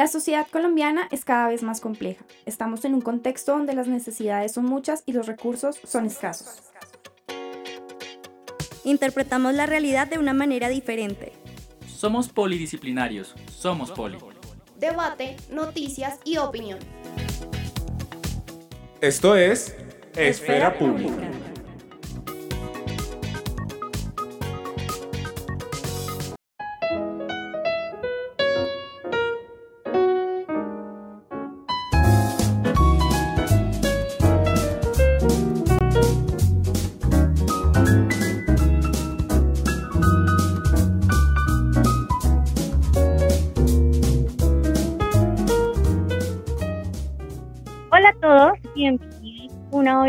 [0.00, 2.24] La sociedad colombiana es cada vez más compleja.
[2.46, 6.48] Estamos en un contexto donde las necesidades son muchas y los recursos son escasos.
[8.82, 11.34] Interpretamos la realidad de una manera diferente.
[11.86, 14.16] Somos polidisciplinarios, somos poli.
[14.78, 16.78] Debate, noticias y opinión.
[19.02, 19.76] Esto es
[20.16, 21.28] Esfera, Pública.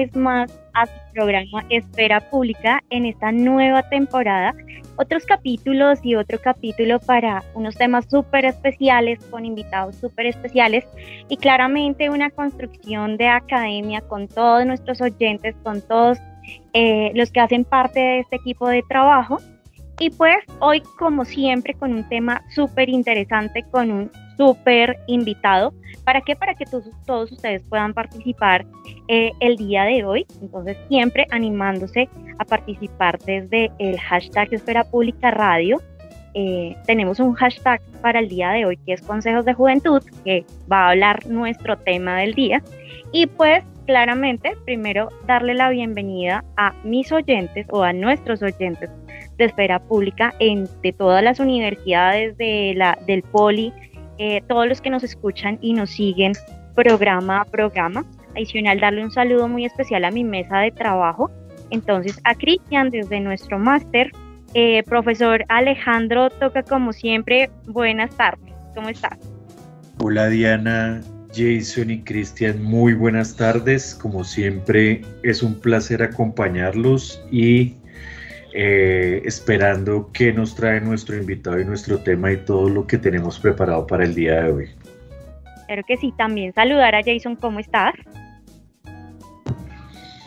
[0.01, 4.55] Vez más a su programa Espera Pública en esta nueva temporada.
[4.95, 10.85] Otros capítulos y otro capítulo para unos temas súper especiales con invitados súper especiales
[11.29, 16.17] y claramente una construcción de academia con todos nuestros oyentes, con todos
[16.73, 19.37] eh, los que hacen parte de este equipo de trabajo.
[19.99, 25.71] Y pues hoy, como siempre, con un tema súper interesante, con un súper invitado.
[26.03, 26.35] ¿Para qué?
[26.35, 28.65] Para que todos ustedes puedan participar
[29.07, 30.25] eh, el día de hoy.
[30.41, 35.79] Entonces, siempre animándose a participar desde el hashtag Esfera Pública Radio.
[36.33, 40.43] Eh, tenemos un hashtag para el día de hoy que es Consejos de Juventud, que
[40.71, 42.63] va a hablar nuestro tema del día.
[43.11, 48.89] Y pues claramente, primero darle la bienvenida a mis oyentes o a nuestros oyentes
[49.37, 53.71] de esfera pública en, de todas las universidades de la, del Poli,
[54.17, 56.33] eh, todos los que nos escuchan y nos siguen
[56.75, 58.05] programa a programa.
[58.35, 61.29] Adicional, darle un saludo muy especial a mi mesa de trabajo.
[61.69, 64.11] Entonces, a Cristian desde nuestro máster.
[64.53, 68.53] Eh, profesor Alejandro Toca, como siempre, buenas tardes.
[68.75, 69.17] ¿Cómo estás?
[69.99, 71.01] Hola Diana,
[71.33, 73.95] Jason y Cristian, muy buenas tardes.
[73.95, 77.75] Como siempre, es un placer acompañarlos y
[78.53, 83.39] eh, esperando qué nos trae nuestro invitado y nuestro tema y todo lo que tenemos
[83.39, 84.69] preparado para el día de hoy.
[85.61, 87.93] Espero que sí, también saludar a Jason, ¿cómo estás?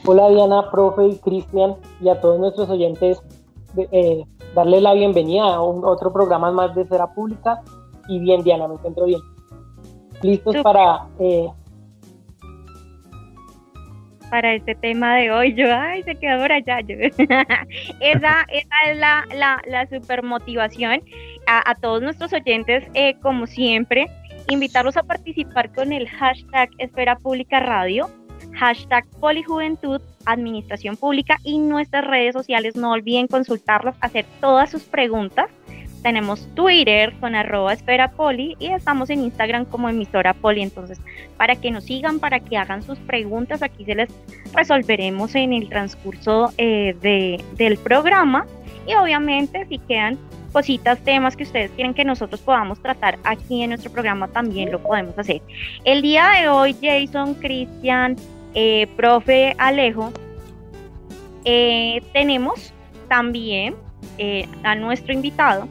[0.06, 3.22] Hola Diana, profe y Cristian y a todos nuestros oyentes,
[3.76, 4.24] eh,
[4.54, 7.62] darle la bienvenida a un, otro programa más de Esfera Pública
[8.08, 9.20] y bien Diana, me encuentro bien.
[10.22, 11.48] Listos para eh,
[14.34, 15.54] para este tema de hoy.
[15.54, 16.80] Yo, ay, se quedó por allá.
[18.00, 21.00] esa, esa es la, la, la super motivación
[21.46, 24.08] a, a, todos nuestros oyentes, eh, como siempre,
[24.48, 28.10] invitarlos a participar con el hashtag Esfera Pública Radio,
[28.54, 32.74] hashtag Polijuventud, Administración Pública y nuestras redes sociales.
[32.74, 35.46] No olviden consultarlas, hacer todas sus preguntas
[36.04, 40.62] tenemos Twitter con arroba esfera poli y estamos en Instagram como emisora poli.
[40.62, 41.00] Entonces,
[41.38, 44.10] para que nos sigan, para que hagan sus preguntas, aquí se les
[44.52, 48.46] resolveremos en el transcurso eh, de, del programa.
[48.86, 50.18] Y obviamente, si quedan
[50.52, 54.80] cositas, temas que ustedes quieren que nosotros podamos tratar aquí en nuestro programa, también lo
[54.80, 55.40] podemos hacer.
[55.84, 58.16] El día de hoy, Jason, Cristian,
[58.52, 60.12] eh, profe Alejo,
[61.46, 62.74] eh, tenemos
[63.08, 63.74] también
[64.62, 65.66] a nuestro invitado,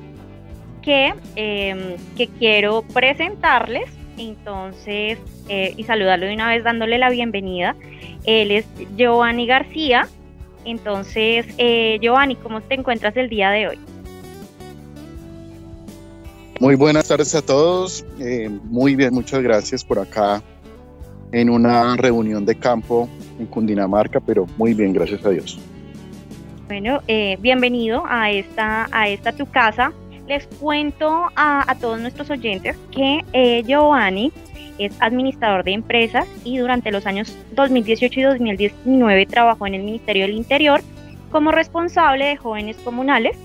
[0.84, 3.90] que, em, que quiero presentarles.
[4.18, 5.18] Entonces,
[5.50, 7.76] eh, y saludarlo de una vez dándole la bienvenida.
[8.26, 10.08] Él es Giovanni García.
[10.66, 13.80] Entonces, eh, Giovanni, ¿cómo te encuentras el día de hoy?
[16.60, 18.06] Muy buenas tardes a todos.
[18.20, 20.42] Eh, muy bien, muchas gracias por acá
[21.32, 25.60] en una reunión de campo en Cundinamarca, pero muy bien, gracias a Dios.
[26.68, 27.02] Bueno,
[27.40, 29.92] bienvenido a esta, a esta tu casa.
[30.28, 34.32] Les cuento a, todos nuestros oyentes que eh, Giovanni
[34.78, 40.26] es administrador de empresas y durante los años 2018 y 2019 trabajó en el Ministerio
[40.26, 40.82] del Interior
[41.31, 43.38] como responsable de jóvenes comunales,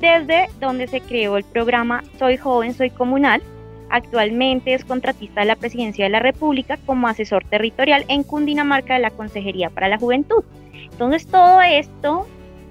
[0.00, 3.42] desde donde se creó el programa Soy Joven, Soy Comunal.
[3.88, 9.00] Actualmente es contratista de la Presidencia de la República como asesor territorial en Cundinamarca de
[9.00, 10.44] la Consejería para la Juventud.
[10.92, 12.26] Entonces todo esto,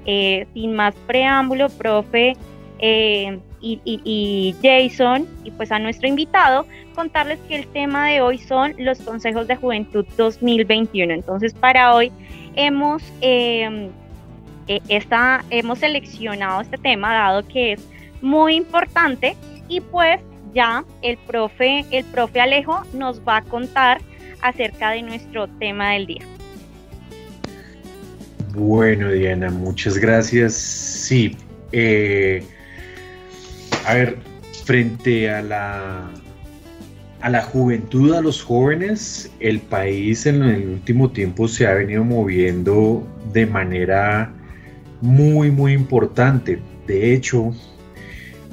[0.06, 2.38] eh, sin más preámbulo, profe,
[2.80, 6.66] eh, y, Jason y pues a nuestro invitado
[6.96, 11.14] contarles que el tema de hoy son los consejos de juventud 2021.
[11.14, 12.12] Entonces para hoy
[12.56, 13.90] hemos, em,
[14.68, 14.80] eh,
[15.50, 17.88] hemos seleccionado este tema dado que es
[18.22, 19.36] muy importante
[19.68, 20.20] y pues
[20.54, 24.02] ya el profe, el profe Alejo nos va a contar
[24.42, 26.26] acerca de nuestro tema del día.
[28.56, 30.56] Bueno, Diana, muchas gracias.
[30.56, 31.38] Sí,
[31.72, 32.44] eh,
[33.86, 34.18] a ver,
[34.66, 36.10] frente a la
[37.22, 42.04] a la juventud, a los jóvenes, el país en el último tiempo se ha venido
[42.04, 44.34] moviendo de manera
[45.02, 46.60] muy, muy importante.
[46.88, 47.54] De hecho,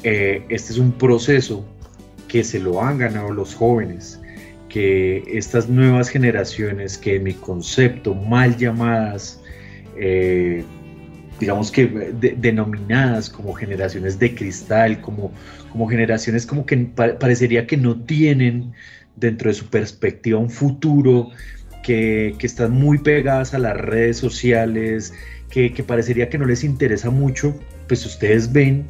[0.02, 1.64] eh, este es un proceso
[2.28, 4.20] que se lo han ganado los jóvenes,
[4.68, 9.40] que estas nuevas generaciones que en mi concepto mal llamadas,
[9.96, 10.64] eh,
[11.38, 11.86] digamos que
[12.38, 15.32] denominadas como generaciones de cristal, como,
[15.70, 18.72] como generaciones como que parecería que no tienen
[19.16, 21.30] dentro de su perspectiva un futuro,
[21.82, 25.12] que, que están muy pegadas a las redes sociales,
[25.50, 27.54] que, que parecería que no les interesa mucho,
[27.86, 28.86] pues ustedes ven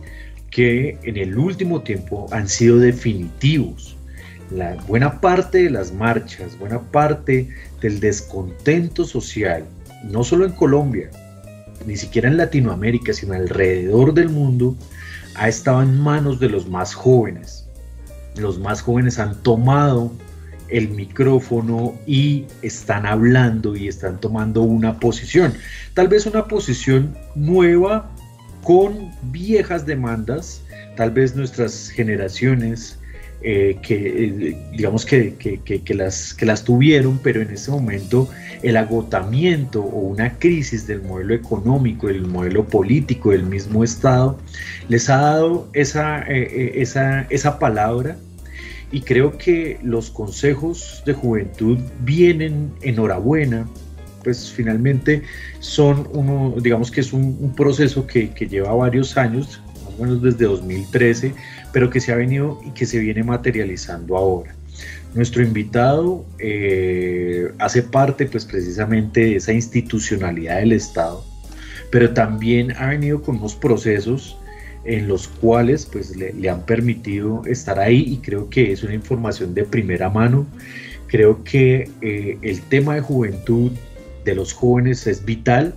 [0.51, 3.97] que en el último tiempo han sido definitivos.
[4.51, 7.49] La buena parte de las marchas, buena parte
[7.81, 9.65] del descontento social,
[10.05, 11.11] no solo en Colombia,
[11.87, 14.77] ni siquiera en Latinoamérica, sino alrededor del mundo,
[15.37, 17.69] ha estado en manos de los más jóvenes.
[18.37, 20.13] Los más jóvenes han tomado
[20.69, 25.55] el micrófono y están hablando y están tomando una posición.
[25.95, 28.11] Tal vez una posición nueva
[28.63, 30.63] con viejas demandas,
[30.97, 32.99] tal vez nuestras generaciones
[33.43, 38.29] eh, que eh, digamos que, que, las, que las tuvieron, pero en ese momento
[38.63, 44.39] el agotamiento o una crisis del modelo económico, del modelo político del mismo Estado,
[44.89, 48.17] les ha dado esa, eh, esa, esa palabra.
[48.93, 53.67] Y creo que los consejos de juventud vienen enhorabuena
[54.27, 55.23] pues finalmente
[55.61, 60.47] son uno, digamos que es un, proceso que, lleva varios años, más o menos desde
[60.47, 61.33] 2013,
[61.77, 64.55] pero que se ha venido y que se viene materializando ahora.
[65.13, 71.23] Nuestro invitado eh, hace parte pues precisamente de esa institucionalidad del Estado,
[71.91, 74.39] pero también ha venido con unos procesos
[74.87, 79.53] en los cuales pues le, han permitido estar ahí y creo que es una información
[79.53, 80.47] de primera mano.
[81.09, 83.71] Creo que eh, el tema de juventud
[84.25, 85.75] de los jóvenes es vital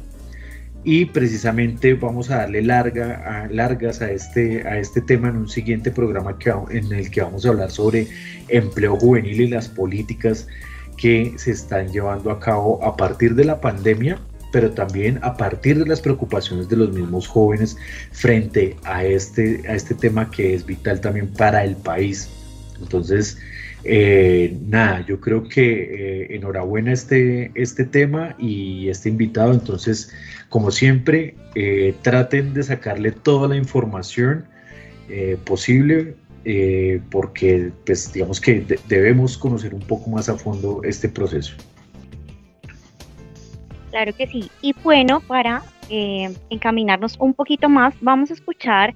[0.83, 6.37] y precisamente vamos a darle largas a este, a este tema en un siguiente programa
[6.37, 8.07] que, en el que vamos a hablar sobre
[8.47, 10.47] empleo juvenil y las políticas
[10.95, 14.19] que se están llevando a cabo a partir de la pandemia,
[14.51, 17.77] pero también a partir de las preocupaciones de los mismos jóvenes
[18.11, 22.29] frente a este, a este tema que es vital también para el país.
[22.81, 23.37] Entonces,
[23.83, 29.53] eh, nada, yo creo que eh, enhorabuena este, este tema y este invitado.
[29.53, 30.13] Entonces,
[30.49, 34.45] como siempre, eh, traten de sacarle toda la información
[35.43, 36.13] posible
[37.09, 41.55] porque, pues, digamos que debemos conocer un poco más a fondo este proceso.
[43.89, 44.51] Claro que sí.
[44.61, 48.93] Y bueno, para encaminarnos un poquito más, vamos a escuchar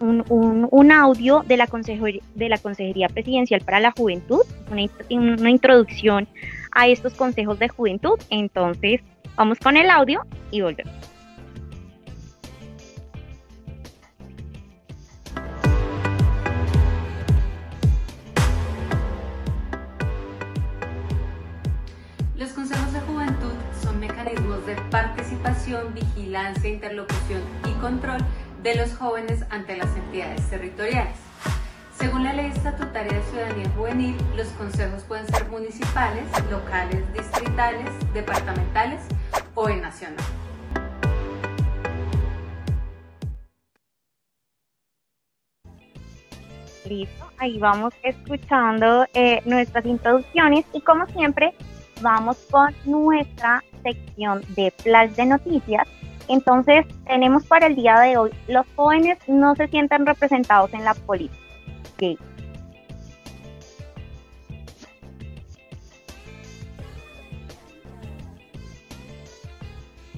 [0.00, 6.28] un, un, audio de la, Consejería, de la Consejería Presidencial para la Juventud, una introducción
[6.72, 8.18] a estos consejos de juventud.
[8.30, 9.00] Entonces,
[9.36, 10.92] vamos con el audio y volvemos.
[22.36, 23.52] Los consejos de juventud
[23.82, 28.18] son mecanismos de participación, vigilancia, interlocución y control
[28.66, 31.14] de los jóvenes ante las entidades territoriales.
[31.96, 39.02] Según la Ley Estatutaria de Ciudadanía Juvenil, los consejos pueden ser municipales, locales, distritales, departamentales
[39.54, 40.16] o en nacional.
[46.88, 51.54] Listo, ahí vamos escuchando eh, nuestras introducciones y como siempre
[52.00, 55.86] vamos con nuestra sección de flash de noticias
[56.28, 60.94] entonces, tenemos para el día de hoy, los jóvenes no se sientan representados en la
[60.94, 61.46] política.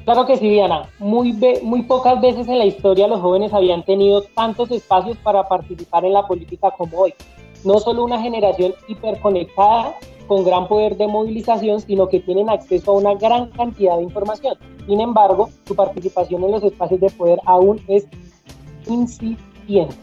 [0.09, 0.89] Claro que sí, Diana.
[0.99, 6.07] Muy, muy pocas veces en la historia los jóvenes habían tenido tantos espacios para participar
[6.07, 7.15] en la política como hoy.
[7.63, 9.95] No solo una generación hiperconectada
[10.29, 14.57] con gran poder de movilización, sino que tienen acceso a una gran cantidad de información.
[14.87, 18.07] Sin embargo, su participación en los espacios de poder aún es
[18.87, 19.97] incipiente.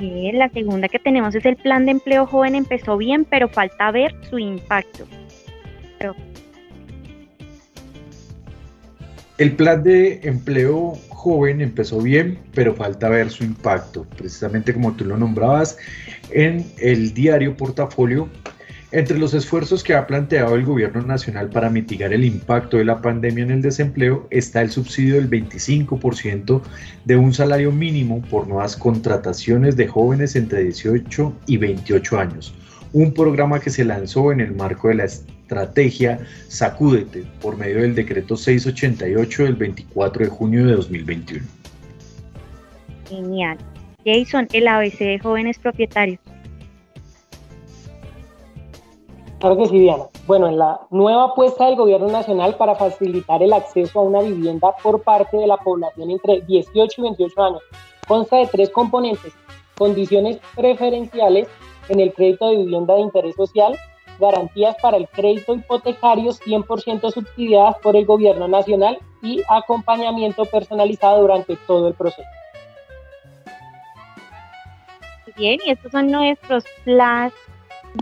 [0.00, 4.14] la segunda que tenemos es el plan de empleo joven empezó bien, pero falta ver
[4.28, 5.04] su impacto.
[9.38, 14.06] El plan de empleo joven empezó bien, pero falta ver su impacto.
[14.16, 15.76] Precisamente como tú lo nombrabas,
[16.30, 18.28] en el diario Portafolio,
[18.92, 23.02] Entre los esfuerzos que ha planteado el gobierno nacional para mitigar el impacto de la
[23.02, 26.62] pandemia en el desempleo está el subsidio del 25%
[27.04, 32.54] de un salario mínimo por nuevas contrataciones de jóvenes entre 18 y 28 años,
[32.92, 35.04] un programa que se lanzó en el marco de la
[35.46, 41.46] estrategia Sacúdete por medio del decreto 688 del 24 de junio de 2021.
[43.08, 43.58] Genial.
[44.04, 46.18] Jason, el ABC de jóvenes propietarios.
[49.38, 50.04] Claro que sí, Diana.
[50.26, 54.74] Bueno, en la nueva apuesta del Gobierno Nacional para facilitar el acceso a una vivienda
[54.82, 57.62] por parte de la población entre 18 y 28 años
[58.08, 59.32] consta de tres componentes.
[59.76, 61.48] Condiciones preferenciales
[61.88, 63.76] en el crédito de vivienda de interés social,
[64.18, 71.56] garantías para el crédito hipotecario 100% subsidiadas por el Gobierno Nacional y acompañamiento personalizado durante
[71.66, 72.28] todo el proceso.
[75.36, 77.32] Bien, y estos son nuestros flash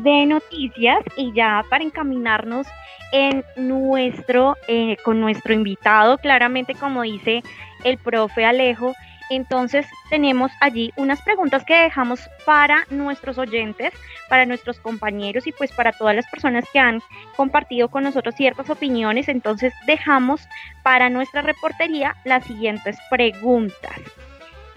[0.02, 2.66] de noticias y ya para encaminarnos
[3.12, 7.42] en nuestro, eh, con nuestro invitado, claramente como dice
[7.84, 8.94] el profe Alejo,
[9.30, 13.92] entonces tenemos allí unas preguntas que dejamos para nuestros oyentes,
[14.28, 17.02] para nuestros compañeros y pues para todas las personas que han
[17.36, 19.28] compartido con nosotros ciertas opiniones.
[19.28, 20.46] Entonces dejamos
[20.82, 24.00] para nuestra reportería las siguientes preguntas.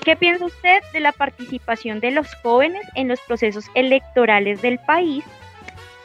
[0.04, 5.26] ¿Qué piensa usted de la participación de los jóvenes en los procesos electorales del país?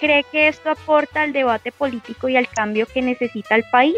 [0.01, 3.97] ¿Cree que esto aporta al debate político y al cambio que necesita el país?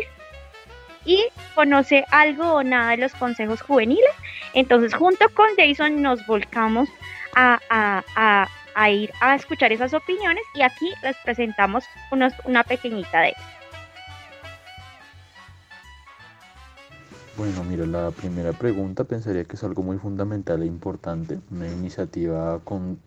[1.04, 4.10] ¿Y conoce algo o nada de los consejos juveniles?
[4.54, 6.88] Entonces, junto con Jason nos volcamos
[7.34, 8.48] a,
[8.90, 13.54] ir a escuchar esas opiniones y aquí les presentamos una pequeñita de ellas.
[17.36, 22.60] Bueno, mira, la primera pregunta pensaría que es algo muy fundamental e importante, una iniciativa
[22.62, 23.00] con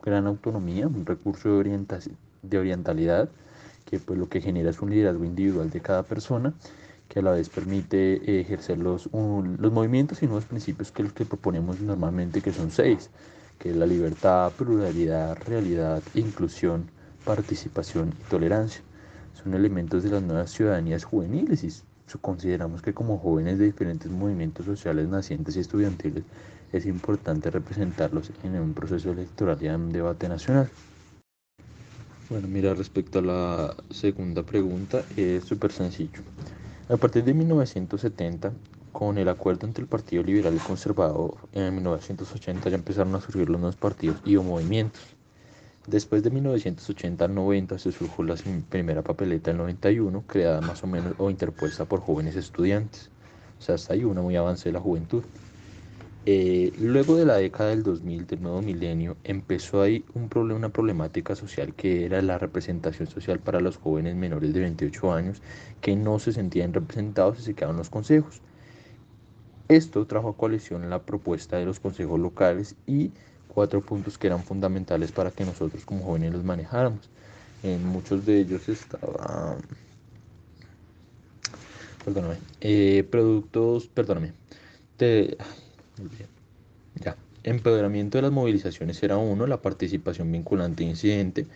[0.00, 3.28] gran autonomía, un recurso de, de orientalidad,
[3.84, 6.54] que pues lo que genera es un liderazgo individual de cada persona,
[7.12, 11.78] que a la vez permite ejercer los, los movimientos y nuevos principios que que proponemos
[11.78, 13.10] normalmente, que son seis,
[13.58, 16.86] que es la libertad, pluralidad, realidad, inclusión,
[17.26, 18.80] participación y tolerancia.
[19.34, 24.64] Son elementos de las nuevas ciudadanías juveniles y consideramos que como jóvenes de diferentes movimientos
[24.64, 26.24] sociales nacientes y estudiantiles
[26.72, 30.70] es importante representarlos en un proceso electoral y en un debate nacional.
[32.30, 36.22] Bueno, mira, respecto a la segunda pregunta, es súper sencillo.
[36.92, 38.52] A partir de 1970,
[38.92, 43.48] con el acuerdo entre el Partido Liberal y Conservador, en 1980 ya empezaron a surgir
[43.48, 45.00] los nuevos partidos y o movimientos.
[45.86, 48.34] Después de 1980 al 90 se surgió la
[48.68, 53.08] primera papeleta del 91, creada más o menos o interpuesta por jóvenes estudiantes.
[53.58, 55.24] O sea, hasta ahí una muy avance de la juventud.
[56.24, 60.68] Eh, luego de la década del 2000, del nuevo milenio, empezó ahí un problema, una
[60.68, 65.42] problemática social que era la representación social para los jóvenes menores de 28 años
[65.80, 68.40] que no se sentían representados y se quedaban los consejos.
[69.68, 73.10] Esto trajo a coalición la propuesta de los consejos locales y
[73.48, 77.10] cuatro puntos que eran fundamentales para que nosotros como jóvenes los manejáramos.
[77.62, 79.56] En muchos de ellos estaba,
[82.04, 84.34] perdóname, eh, productos, perdóname,
[85.98, 86.26] de,
[87.02, 91.46] ya, empoderamiento de las movilizaciones era uno, la participación vinculante e incidente,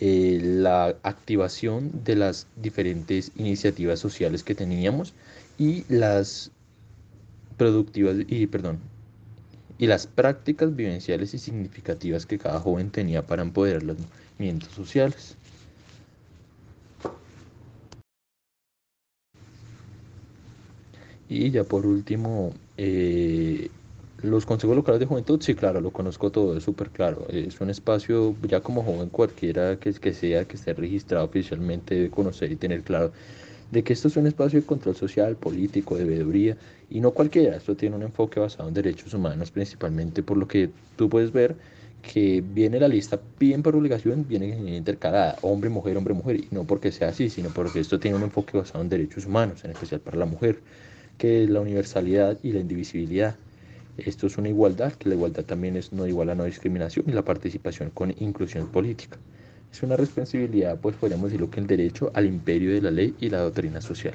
[0.00, 5.14] eh, la activación de las diferentes iniciativas sociales que teníamos
[5.58, 6.50] y las
[7.56, 8.80] productivas y perdón
[9.78, 13.96] y las prácticas vivenciales y significativas que cada joven tenía para empoderar los
[14.38, 15.36] movimientos sociales.
[21.28, 23.68] Y ya por último, eh,
[24.22, 27.26] los consejos locales de juventud, sí, claro, lo conozco todo, es súper claro.
[27.28, 32.10] Es un espacio, ya como joven cualquiera que, que sea, que esté registrado oficialmente, de
[32.10, 33.12] conocer y tener claro
[33.70, 36.56] de que esto es un espacio de control social, político, de veeduría,
[36.90, 40.70] y no cualquiera, esto tiene un enfoque basado en derechos humanos, principalmente por lo que
[40.96, 41.56] tú puedes ver
[42.02, 46.64] que viene la lista bien por obligación, viene intercalada, hombre, mujer, hombre, mujer, y no
[46.64, 50.00] porque sea así, sino porque esto tiene un enfoque basado en derechos humanos, en especial
[50.00, 50.62] para la mujer,
[51.18, 53.36] que la universalidad y la indivisibilidad.
[53.96, 57.12] Esto es una igualdad, que la igualdad también es no igual a no discriminación y
[57.12, 59.18] la participación con inclusión política.
[59.72, 63.28] Es una responsabilidad, pues podríamos decirlo que el derecho al imperio de la ley y
[63.28, 64.14] la doctrina social.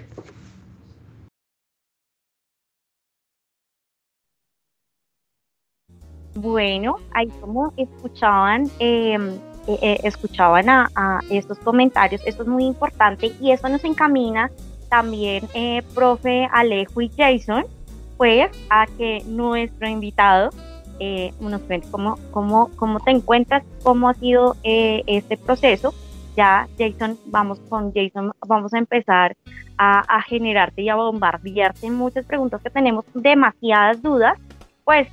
[6.35, 9.31] Bueno, ahí como escuchaban, em,
[9.67, 14.49] eh, eh, escuchaban a, estos comentarios, esto es muy importante y esto nos encamina
[14.89, 17.65] también, eh, profe Alejo y Jason,
[18.17, 20.49] pues a que nuestro invitado
[20.99, 21.31] eh,
[21.91, 25.93] cómo, cómo, cómo te encuentras, cómo ha sido eh, este proceso
[26.39, 29.35] ya Jason, vamos con Jason, vamos a empezar
[29.77, 34.37] a, generarte y a bombardearte muchas preguntas que tenemos demasiadas dudas,
[34.85, 35.07] pues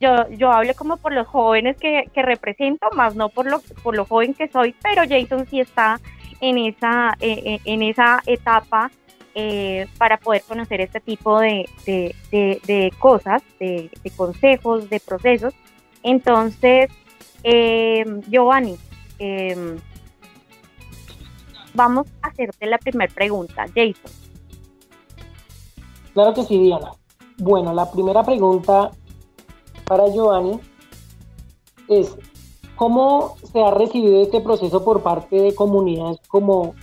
[0.00, 4.04] yo, yo hablo como por los jóvenes que, represento, más no por lo, por lo
[4.04, 6.00] joven que soy, pero Jason sí está
[6.40, 8.90] en esa, eh, eh, en esa etapa
[9.34, 15.54] eh, para poder conocer este tipo de, de, cosas, de, consejos, de procesos.
[16.02, 16.90] Entonces,
[18.28, 18.76] Giovanni,
[21.74, 24.12] vamos a hacerte la primera pregunta, Jason.
[26.12, 26.92] Claro que sí, Diana.
[27.38, 28.90] Bueno, la primera pregunta
[29.84, 30.60] para Giovanni
[31.88, 32.16] es,
[32.80, 36.74] ¿cómo se ha recibido este proceso por parte de comunidades como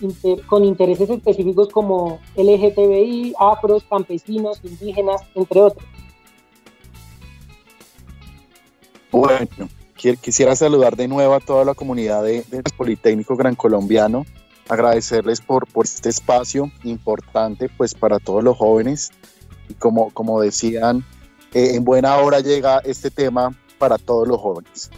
[0.46, 5.84] con intereses específicos como LGTBI, afros, campesinos, indígenas, entre otros?
[9.12, 9.70] Bueno,
[10.22, 12.44] quisiera saludar de nuevo a toda la comunidad del
[12.78, 14.24] Politécnico Gran Colombiano,
[14.70, 19.10] agradecerles por, por este espacio importante pues para todos los jóvenes
[19.68, 21.04] y como, como decían,
[21.56, 24.92] eh, en buena hora llega este tema para todos los jóvenes.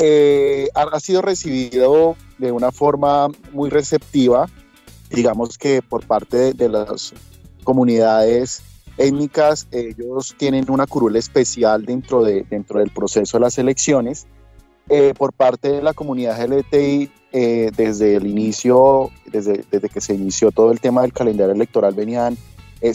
[0.00, 4.46] Eh, ha, sido recibido de una forma muy receptiva,
[5.10, 7.12] digamos que por parte de, las
[7.64, 8.62] comunidades
[8.96, 14.28] étnicas, ellos tienen una curula especial dentro, de, dentro del proceso de las elecciones.
[14.88, 17.10] Eh, por parte de la comunidad LGTBI,
[17.76, 22.38] desde el inicio, desde, desde que se inició todo el tema del calendario electoral, venían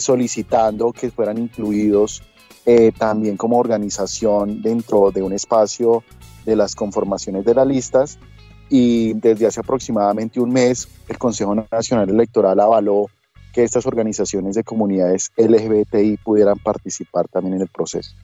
[0.00, 2.22] solicitando que fueran incluidos
[2.66, 6.02] eh, también como organización dentro de un espacio
[6.44, 8.18] de las conformaciones de las listas
[8.68, 13.10] y desde hace aproximadamente un mes el Consejo Nacional Electoral avaló
[13.52, 18.14] que estas organizaciones de comunidades LGBTI pudieran participar también en el proceso.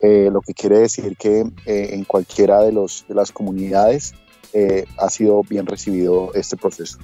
[0.00, 4.14] Eh, lo que quiere decir que eh, en cualquiera de, los, de las comunidades
[4.98, 6.98] ha sido bien recibido este proceso.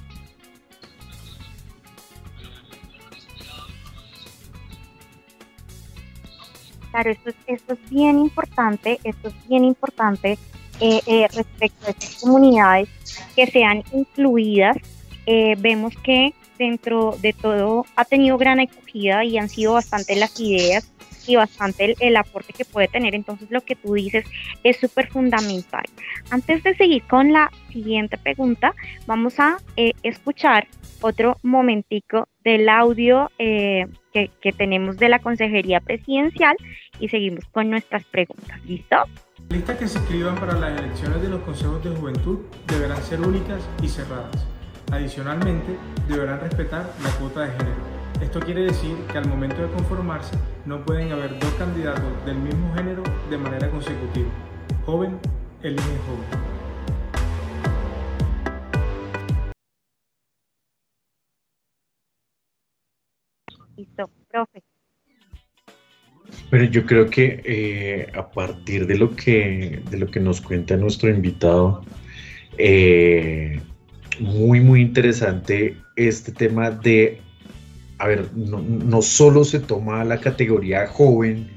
[6.91, 10.37] Claro, esto es, esto es bien importante, esto es bien importante
[10.79, 12.89] eh, eh, respecto a estas comunidades
[13.35, 14.77] que sean incluidas.
[15.25, 20.39] Eh, vemos que dentro de todo ha tenido gran acogida y han sido bastante las
[20.39, 20.93] ideas
[21.25, 23.15] y bastante el, aporte que puede tener.
[23.15, 24.25] Entonces lo que tú dices
[24.63, 25.83] es súper fundamental.
[26.29, 28.73] Antes de seguir con la siguiente pregunta,
[29.07, 29.57] vamos a
[30.03, 30.67] escuchar
[31.01, 36.55] otro momentico del audio que, que, tenemos de la Consejería Presidencial
[36.99, 38.63] y seguimos con nuestras preguntas.
[38.65, 39.05] ¿Listo?
[39.49, 43.61] Listas que se escriban para las elecciones de los consejos de juventud deberán ser únicas
[43.81, 44.45] y cerradas.
[44.91, 45.77] Adicionalmente,
[46.09, 47.97] deberán respetar la cuota de género.
[48.21, 52.73] Esto quiere decir que al momento de conformarse no pueden haber dos candidatos del mismo
[52.75, 54.27] género de manera consecutiva.
[54.85, 55.17] Joven
[55.63, 56.57] elige joven.
[63.77, 64.61] Listo, profe.
[66.49, 70.77] Pero yo creo que eh, a partir de lo que, de lo que nos cuenta
[70.77, 71.83] nuestro invitado,
[72.57, 73.59] eh,
[74.19, 77.19] muy, muy interesante este tema de,
[77.97, 81.47] a ver, no, no solo se toma la categoría joven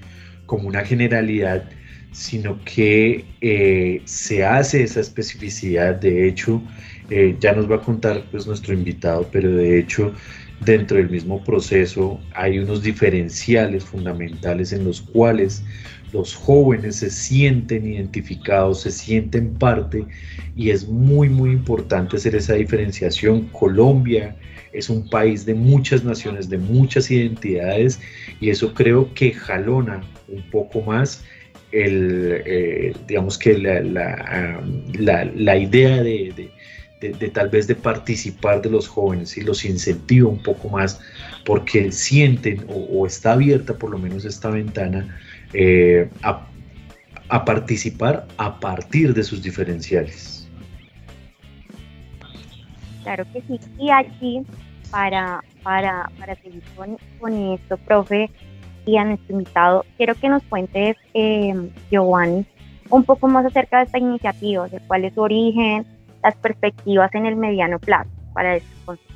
[0.46, 1.68] como una generalidad,
[2.10, 5.94] sino que eh, se hace esa especificidad.
[5.94, 6.60] De hecho,
[7.40, 10.12] ya nos va a contar pues, nuestro invitado, pero de hecho
[10.60, 15.62] dentro del mismo proceso hay unos diferenciales fundamentales en los cuales
[16.12, 20.04] los jóvenes se sienten identificados, se sienten parte
[20.56, 23.46] y es muy muy importante hacer esa diferenciación.
[23.48, 24.36] Colombia
[24.72, 28.00] es un país de muchas naciones, de muchas identidades
[28.40, 31.24] y eso creo que jalona un poco más
[31.72, 36.50] el, eh, digamos que la, la, idea de de,
[37.32, 41.00] tal vez de participar de los jóvenes y los incentiva un poco más
[41.44, 45.18] porque sienten o, está abierta por lo menos esta ventana
[45.52, 46.46] eh, a,
[47.44, 50.48] participar a partir de sus diferenciales.
[53.02, 53.60] Claro que sí.
[53.78, 54.42] Y aquí,
[54.90, 58.28] para, para, para seguir con, esto, profe,
[58.84, 61.54] y a nuestro invitado, quiero que nos cuentes, eh,
[61.90, 62.44] Giovanni,
[62.90, 65.86] un poco más acerca de esta iniciativa, de cuál es su origen,
[66.22, 69.14] las perspectivas en el mediano plazo para este consejo.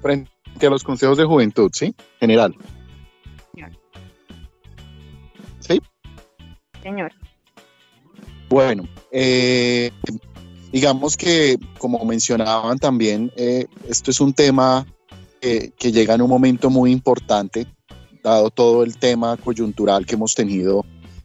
[0.00, 1.94] Frente a los consejos de juventud, ¿sí?
[2.20, 2.54] General.
[3.52, 3.70] Señor.
[5.60, 5.80] ¿Sí?
[6.82, 7.12] Señor.
[8.48, 9.90] Bueno, eh,
[10.72, 14.86] digamos que, como mencionaban también, eh, esto es un tema
[15.40, 17.66] que, llega en un momento muy importante,
[18.22, 20.84] dado todo el tema coyuntural que hemos tenido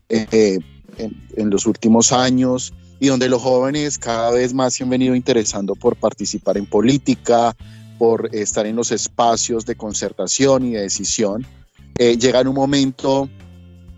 [0.10, 0.60] eh,
[0.98, 5.14] en, en, los últimos años y donde los jóvenes cada vez más se han venido
[5.14, 7.54] interesando por participar en política,
[7.98, 11.46] por estar en los espacios de concertación y de decisión.
[11.98, 13.28] Eh, llega en un momento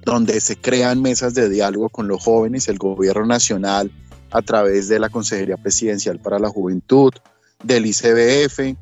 [0.03, 3.91] donde se crean mesas de diálogo con los jóvenes, el gobierno nacional
[4.31, 7.13] a través de la Consejería Presidencial para la Juventud,
[7.63, 8.75] del ICBF,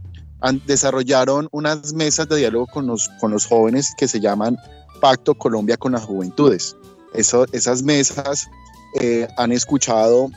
[0.66, 4.56] desarrollaron unas mesas de diálogo con los, con los jóvenes que se llaman
[5.02, 6.78] Pacto Colombia con las Juventudes.
[7.14, 8.48] Esas mesas
[9.00, 10.30] eh, han escuchado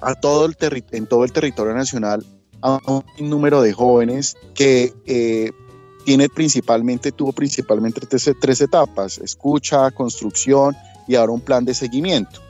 [0.00, 0.56] a todo el
[0.92, 2.24] en todo el territorio nacional
[2.62, 2.80] a
[3.18, 5.52] un número de jóvenes que eh,
[6.04, 12.40] tiene principalmente, tuvo principalmente tres, tres, etapas, escucha, construcción y ahora un plan de seguimiento.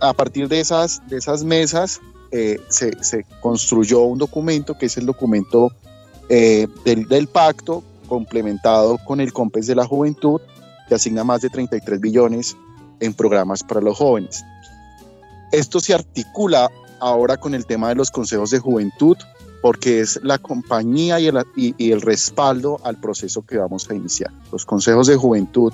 [0.00, 4.96] A partir de esas, de esas mesas eh, se, se, construyó un documento que es
[4.96, 5.70] el documento
[6.28, 10.40] eh, del, del, pacto complementado con el COMPES de la Juventud
[10.88, 12.56] que asigna más de 33 billones
[13.00, 14.44] en programas para los jóvenes.
[15.52, 19.16] Esto se articula ahora con el tema de los consejos de juventud
[19.62, 21.26] porque es la compañía y
[21.90, 24.30] el, respaldo al proceso que vamos a iniciar.
[24.52, 25.72] Los consejos de juventud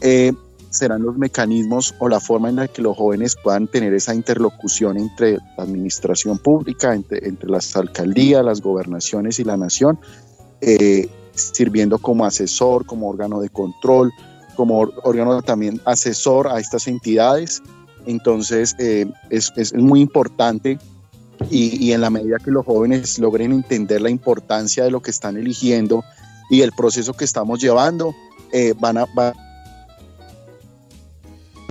[0.00, 0.32] eh,
[0.70, 4.96] serán los mecanismos o la forma en la que los jóvenes puedan tener esa interlocución
[4.98, 9.98] entre la administración pública, entre, entre las alcaldías, las gobernaciones y la nación,
[10.60, 14.12] eh, sirviendo como asesor, como órgano de control,
[14.56, 17.62] como órgano también asesor a estas entidades.
[18.08, 20.78] Entonces eh, es, es muy importante
[21.50, 25.36] y, en la medida que los jóvenes logren entender la importancia de lo que están
[25.36, 26.02] eligiendo
[26.50, 28.14] y el proceso que estamos llevando,
[28.50, 29.34] eh, van, a, van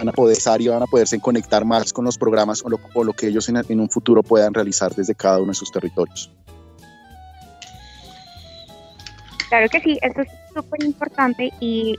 [0.07, 3.29] a poder estar y van a poderse conectar más con los programas o lo, que
[3.29, 6.31] ellos en, en, un futuro puedan realizar desde cada uno de sus territorios.
[9.49, 11.95] Claro que sí, eso es súper importante y,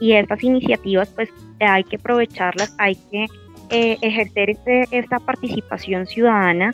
[0.00, 1.28] y, estas iniciativas pues
[1.60, 3.26] hay que aprovecharlas, hay que
[3.70, 6.72] eh, ejercer este, esta participación ciudadana,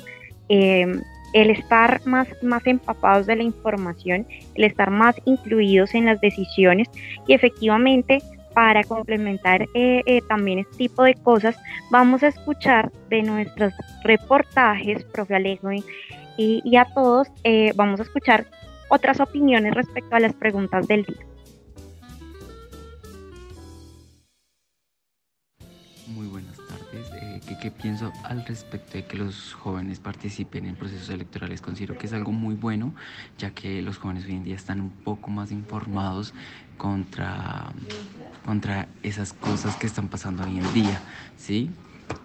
[0.48, 1.02] em,
[1.32, 6.88] el estar más, más empapados de la información, el estar más incluidos en las decisiones
[7.26, 8.22] y efectivamente
[8.54, 11.56] para complementar eh, eh, también este tipo de cosas,
[11.90, 13.72] vamos a escuchar de nuestros
[14.04, 15.70] reportajes, profe Alejo,
[16.36, 17.28] y, a todos,
[17.76, 18.46] vamos a escuchar
[18.88, 21.26] otras opiniones respecto a las preguntas del día.
[26.08, 26.53] Muy buenas
[27.54, 31.60] Eh, ¿qué, pienso al respecto de que los jóvenes participen en procesos electorales?
[31.60, 32.94] Considero que es algo muy bueno,
[33.38, 36.34] ya que los jóvenes hoy en día están un poco más informados
[36.76, 37.72] contra,
[38.44, 41.00] contra esas cosas que están pasando hoy en día,
[41.36, 41.70] ¿sí?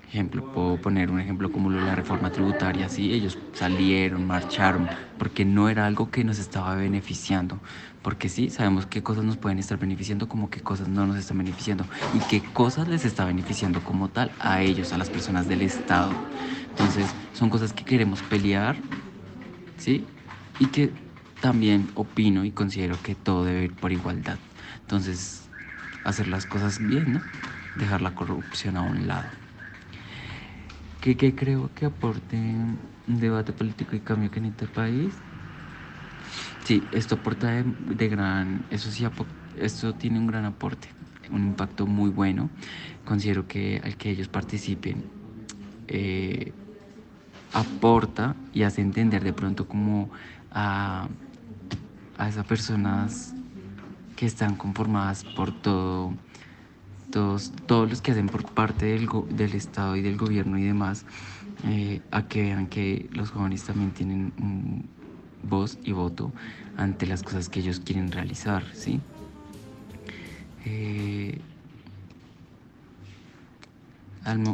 [0.09, 4.89] ejemplo, puedo poner un ejemplo como la reforma tributaria, sí, ellos salieron, marcharon,
[5.19, 7.59] porque no era algo que nos estaba beneficiando,
[8.01, 11.37] porque sí, sabemos qué cosas nos pueden estar beneficiando como qué cosas no nos están
[11.37, 15.61] beneficiando y qué cosas les está beneficiando como tal a ellos, a las personas del
[15.61, 16.11] Estado.
[16.71, 18.77] Entonces, son cosas que queremos pelear,
[19.77, 20.05] ¿sí?
[20.59, 20.91] Y que
[21.41, 24.37] también opino y considero que todo debe ir por igualdad.
[24.81, 25.49] Entonces,
[26.03, 27.21] hacer las cosas bien, ¿no?
[27.75, 29.29] Dejar la corrupción a un lado
[31.01, 35.15] que, creo que aporte un debate político y cambio que en este país.
[36.69, 39.03] Sí, esto aporta de, gran, eso sí,
[39.57, 40.87] esto tiene un gran aporte,
[41.31, 42.51] un impacto muy bueno.
[43.05, 45.03] Considero que al que ellos participen
[45.87, 46.51] eh,
[47.53, 50.11] aporta y hace entender de pronto como
[50.51, 51.07] a,
[52.19, 53.33] a esas personas
[54.15, 56.13] que están conformadas por todo
[57.09, 61.03] todos, todos los que hacen por parte del, del Estado y del gobierno y demás,
[61.65, 64.33] eh, a que vean que los jóvenes también tienen
[65.43, 66.31] voz y voto
[66.77, 68.99] ante las cosas que ellos quieren realizar, ¿sí?
[70.65, 71.39] Eh,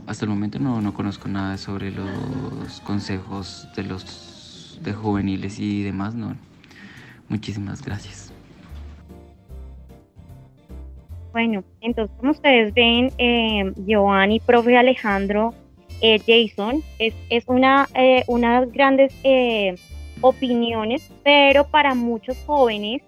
[0.07, 5.83] hasta el momento no, no conozco nada sobre los consejos de los de juveniles y
[5.83, 6.35] demás, no.
[7.27, 8.31] Muchísimas gracias.
[11.31, 15.53] Bueno, entonces como ustedes ven, eh, Giovanni, profe Alejandro,
[16.01, 19.75] eh, Jason, es, es una, eh, unas grandes eh,
[20.21, 23.01] opiniones, pero para muchos jóvenes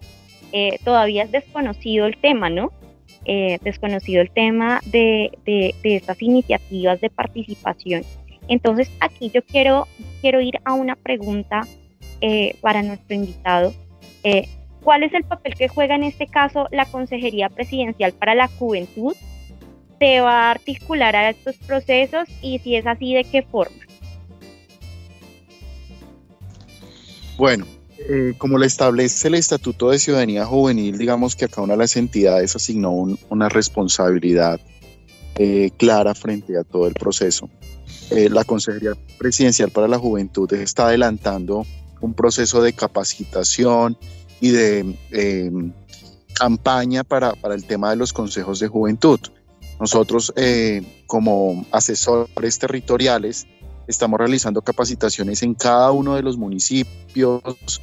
[0.83, 2.71] todavía es desconocido el tema, ¿no?
[3.25, 8.03] desconocido el tema de, de, estas iniciativas de participación.
[8.47, 9.87] Entonces aquí yo quiero,
[10.21, 11.67] quiero ir a una pregunta
[12.61, 13.73] para nuestro invitado.
[14.87, 19.17] ¿Cuál es el papel que juega en este caso la Consejería Presidencial para la Juventud?
[19.99, 23.86] ¿Se va a articular a estos procesos y si es así, de qué forma?
[27.37, 27.65] Bueno,
[27.99, 31.79] eh, como lo establece el Estatuto de Ciudadanía Juvenil, digamos que a cada una de
[31.79, 32.91] las entidades asignó
[33.29, 34.59] una responsabilidad
[35.35, 37.49] eh, clara frente a todo el proceso.
[38.09, 41.65] eh, la Consejería Presidencial para la Juventud está adelantando
[42.01, 43.97] un proceso de capacitación
[44.39, 45.73] y de
[46.33, 49.19] campaña para, el tema de los consejos de juventud.
[49.79, 50.33] Nosotros,
[51.07, 53.47] como asesores territoriales,
[53.87, 57.81] estamos realizando capacitaciones en cada uno de los municipios.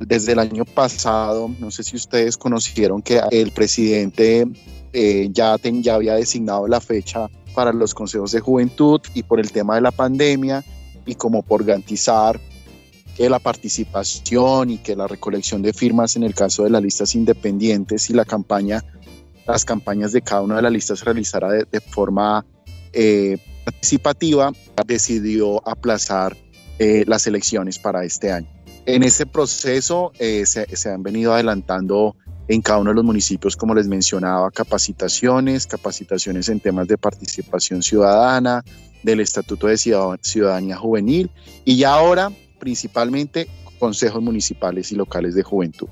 [0.00, 4.46] desde el año pasado, no sé si ustedes conocieron que el presidente
[4.92, 9.52] eh, ya, ya había designado la fecha para los consejos de juventud y por el
[9.52, 10.64] tema de la pandemia
[11.06, 12.40] y como por garantizar
[13.16, 17.14] que la participación y que la recolección de firmas en el caso de las listas
[17.14, 18.82] independientes y la campaña,
[19.46, 22.44] las campañas de cada una de las listas se realizara de, forma
[22.92, 24.52] eh, participativa,
[24.86, 26.36] decidió aplazar
[26.78, 28.48] eh, las elecciones para este año.
[28.86, 32.16] En ese proceso eh, se, se, han venido adelantando
[32.48, 37.82] en cada uno de los municipios, como les mencionaba, capacitaciones, capacitaciones en temas de participación
[37.82, 38.64] ciudadana,
[39.02, 41.30] del Estatuto de Ciudadanía Juvenil
[41.64, 43.48] y ahora principalmente
[43.78, 45.88] consejos municipales y locales de juventud,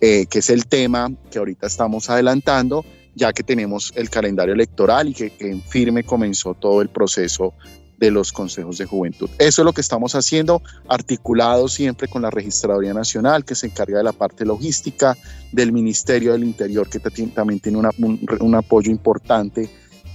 [0.00, 2.84] eh, que es el tema que ahorita estamos adelantando,
[3.20, 7.52] ya que tenemos el calendario electoral y que, en firme comenzó todo el proceso
[7.98, 9.28] de los consejos de juventud.
[9.38, 13.98] Eso es lo que estamos haciendo, articulado siempre con la Registraduría Nacional, que se encarga
[13.98, 15.18] de la parte logística,
[15.52, 19.68] del Ministerio del Interior, que también tiene un, apoyo importante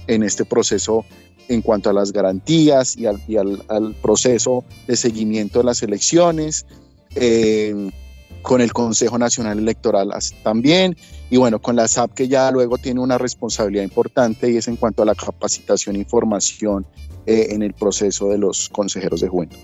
[0.08, 1.04] en este proceso
[1.46, 6.66] en cuanto a las garantías y al, proceso de seguimiento de las elecciones,
[7.14, 7.92] eh,
[8.46, 10.12] con el Consejo Nacional Electoral
[10.44, 10.96] también,
[11.30, 14.76] y bueno, con la SAP que ya luego tiene una responsabilidad importante y es en
[14.76, 16.86] cuanto a la capacitación e información
[17.26, 19.58] eh, en el proceso de los consejeros de juventud.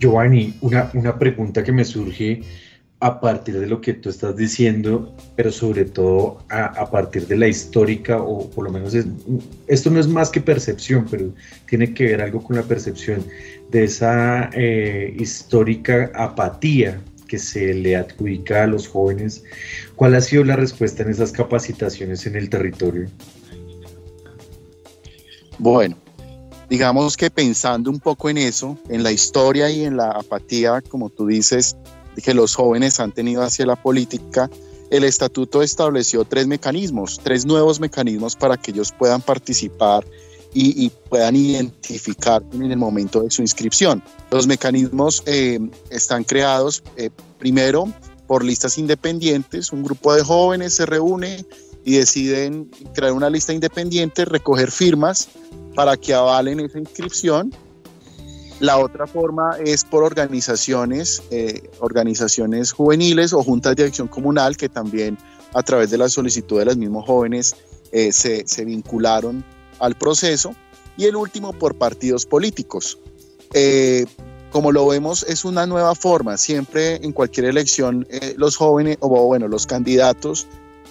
[0.00, 2.40] Giovanni, una, una pregunta que me surge
[3.00, 7.46] a partir de lo que tú estás diciendo, pero sobre todo a, partir de la
[7.46, 8.94] histórica, o por lo menos
[9.66, 11.30] esto no es más que percepción, pero
[11.68, 13.22] tiene que ver algo con la percepción
[13.70, 19.44] de esa eh, histórica apatía que se le adjudica a los jóvenes.
[19.94, 23.08] ¿Cuál ha sido la respuesta en esas capacitaciones en el territorio?
[25.58, 25.96] Bueno,
[26.70, 31.10] digamos que pensando un poco en eso, en la historia y en la apatía, como
[31.10, 31.76] tú dices,
[32.22, 34.50] que los jóvenes han tenido hacia la política,
[34.90, 40.04] el estatuto estableció tres mecanismos, tres nuevos mecanismos para que ellos puedan participar
[40.58, 44.02] y, puedan identificar en el momento de su inscripción.
[44.30, 47.92] Los mecanismos eh, están creados eh, primero
[48.26, 51.44] por listas independientes, un grupo de jóvenes se reúne
[51.84, 55.28] y deciden crear una lista independiente, recoger firmas
[55.74, 57.52] para que avalen esa inscripción
[58.58, 64.70] la otra forma es por organizaciones, eh, organizaciones juveniles o juntas de acción comunal que
[64.70, 65.18] también
[65.52, 67.54] a través de la solicitud de los mismos jóvenes
[67.92, 69.44] eh, se, vincularon
[69.78, 70.54] al proceso.
[70.96, 72.98] Y el último por partidos políticos.
[73.52, 74.06] Eh,
[74.50, 76.38] como lo vemos, es una nueva forma.
[76.38, 80.46] Siempre en cualquier elección los jóvenes, o bueno, los candidatos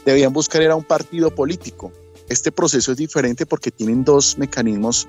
[0.06, 1.91] debían buscar era un partido político.
[2.30, 5.08] Este proceso es diferente porque tienen dos mecanismos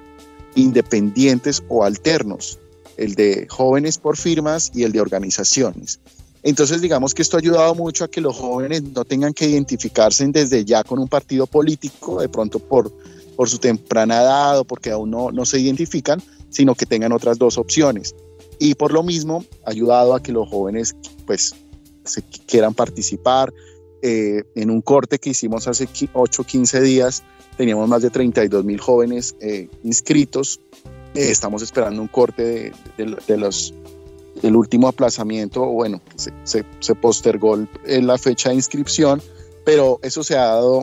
[0.57, 2.59] independientes o alternos,
[2.97, 6.01] el de jóvenes por firmas y el de organizaciones.
[6.43, 10.27] Entonces, digamos que esto ha ayudado mucho a que los jóvenes no tengan que identificarse
[10.29, 12.93] desde ya con un partido político, de pronto por,
[13.37, 17.39] por su temprana edad o porque aún no, no se identifican, sino que tengan otras
[17.39, 18.15] dos opciones.
[18.59, 21.55] Y por lo mismo, ha ayudado a que los jóvenes pues
[22.05, 23.53] se quieran participar.
[24.03, 27.25] Eh, en un corte que hicimos hace 8 o 15 días,
[27.57, 30.61] teníamos más de 32 mil jóvenes eh, inscritos.
[31.15, 33.75] Eh, estamos esperando un corte de, los,
[34.43, 39.23] del último aplazamiento, bueno, se, se, postergó la fecha de inscripción,
[39.65, 40.83] pero eso se ha dado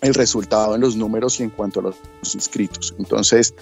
[0.00, 1.96] el resultado en los números y en cuanto a los,
[2.34, 2.94] inscritos.
[2.98, 3.54] Entonces,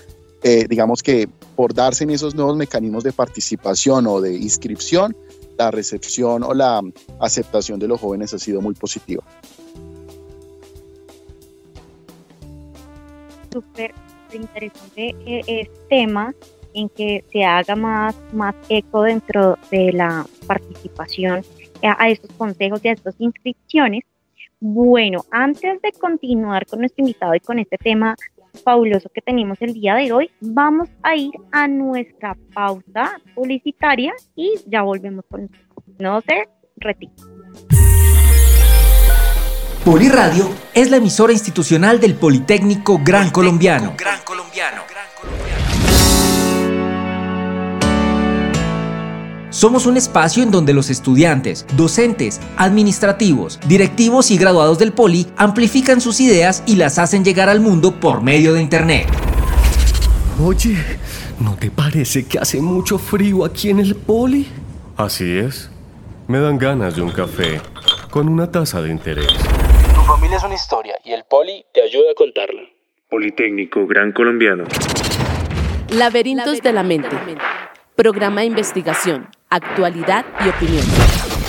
[0.42, 5.16] eh, digamos que por darse en esos nuevos mecanismos de participación o de inscripción,
[5.58, 6.82] la recepción o la
[7.20, 9.24] aceptación de los jóvenes ha sido muy positiva.
[13.60, 13.94] Súper
[14.32, 16.34] interesante eh, este tema
[16.74, 21.42] en que se haga más, más eco dentro de la participación
[21.82, 24.04] a, estos consejos y a estas inscripciones.
[24.60, 28.14] Bueno, antes de continuar con nuestro invitado y con este tema
[28.62, 34.54] fabuloso que tenemos el día de hoy, vamos a ir a nuestra pausa publicitaria y
[34.66, 35.50] ya volvemos con
[35.98, 37.12] No se retire.
[39.86, 43.94] Poliradio es la emisora institucional del Politécnico Gran Colombiano.
[43.96, 44.82] Gran Colombiano.
[49.50, 56.00] Somos un espacio en donde los estudiantes, docentes, administrativos, directivos y graduados del Poli amplifican
[56.00, 59.06] sus ideas y las hacen llegar al mundo por medio de Internet.
[60.42, 60.84] Oye,
[61.38, 64.48] ¿no te parece que hace mucho frío aquí en el Poli?
[64.96, 65.70] Así es.
[66.26, 67.60] Me dan ganas de un café
[68.10, 69.28] con una taza de interés.
[70.06, 72.62] Tu familia es una historia y el Poli te ayuda a contarla.
[73.10, 74.62] Politécnico Gran Colombiano.
[75.90, 77.08] Laberintos de la mente.
[77.96, 80.84] Programa de investigación, actualidad y opinión.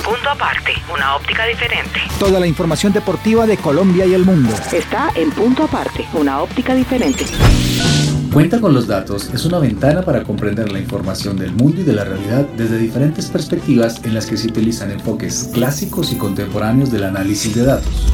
[0.03, 1.99] Punto aparte, una óptica diferente.
[2.19, 4.51] Toda la información deportiva de Colombia y el mundo.
[4.73, 7.25] Está en Punto aparte, una óptica diferente.
[8.33, 11.93] Cuenta con los datos es una ventana para comprender la información del mundo y de
[11.93, 17.05] la realidad desde diferentes perspectivas en las que se utilizan enfoques clásicos y contemporáneos del
[17.05, 18.11] análisis de datos.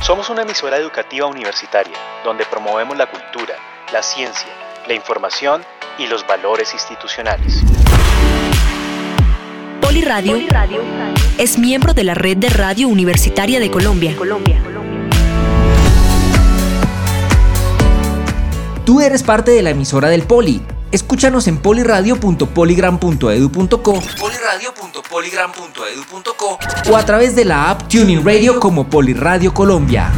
[0.00, 3.54] Somos una emisora educativa universitaria donde promovemos la cultura,
[3.92, 4.50] la ciencia,
[4.86, 5.62] la información
[5.98, 7.62] y los valores institucionales.
[9.80, 10.36] Poliradio
[11.38, 14.14] es miembro de la Red de Radio Universitaria de Colombia.
[18.90, 20.60] Tú eres parte de la emisora del Poli.
[20.90, 26.58] Escúchanos en poliradio.poligram.edu.co poliradio.poligram.edu.co
[26.90, 30.10] o a través de la app Tuning Radio como Poliradio Colombia.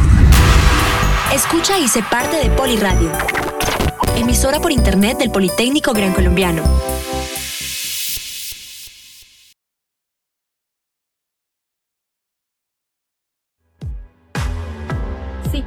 [1.35, 3.11] Escucha y sé parte de Poliradio,
[4.17, 6.63] emisora por internet del Politécnico Gran Colombiano.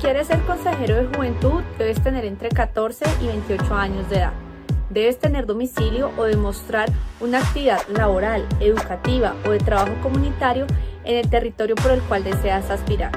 [0.05, 4.33] Quieres ser consejero de juventud, debes tener entre 14 y 28 años de edad.
[4.91, 10.67] Debes tener domicilio o demostrar una actividad laboral, educativa o de trabajo comunitario
[11.05, 13.13] en el territorio por el cual deseas aspirar.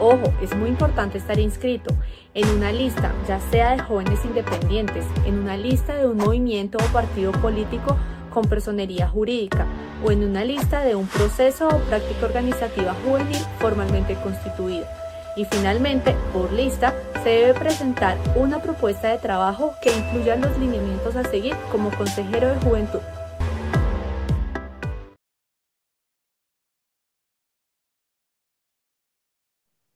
[0.00, 1.94] Ojo, es muy importante estar inscrito
[2.34, 6.92] en una lista, ya sea de jóvenes independientes, en una lista de un movimiento o
[6.92, 7.96] partido político
[8.30, 9.66] con personería jurídica
[10.04, 15.03] o en una lista de un proceso o práctica organizativa juvenil formalmente constituida.
[15.36, 16.94] Y finalmente, por lista,
[17.24, 22.48] se debe presentar una propuesta de trabajo que incluya los lineamientos a seguir como consejero
[22.48, 23.00] de juventud.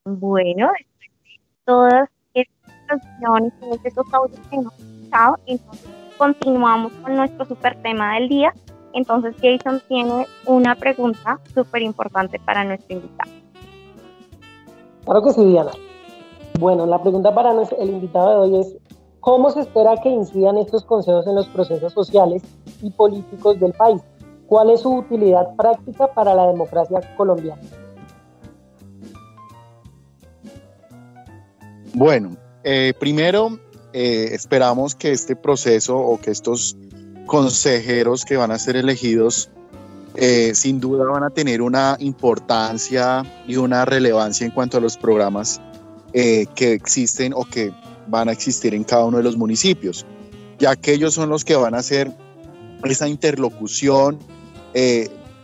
[0.05, 0.72] Bueno,
[1.64, 8.14] todas estas canciones y estos audios que hemos escuchado, entonces continuamos con nuestro super tema
[8.14, 8.53] del día.
[8.92, 13.38] Entonces Jason tiene una pregunta súper importante para nuestro invitado.
[15.09, 15.71] Claro que sí, Diana.
[16.59, 18.77] Bueno, la pregunta para el invitado de hoy es,
[19.21, 22.42] ¿cómo se espera que incidan estos consejos en los procesos sociales
[22.83, 24.03] y políticos del país?
[24.49, 27.62] ¿Cuál es su utilidad práctica para la democracia colombiana?
[31.94, 33.59] Bueno, eh, primero
[33.94, 36.77] eh, esperamos que este proceso o que estos
[37.25, 39.51] consejeros que van a ser elegidos
[40.20, 44.96] eh, sin duda van a tener una importancia y una relevancia en cuanto a los
[44.96, 45.61] programas
[46.12, 47.70] que existen o que
[48.09, 50.04] van a existir en cada uno de los municipios,
[50.59, 52.11] ya que ellos son los que van a hacer
[52.83, 54.18] esa interlocución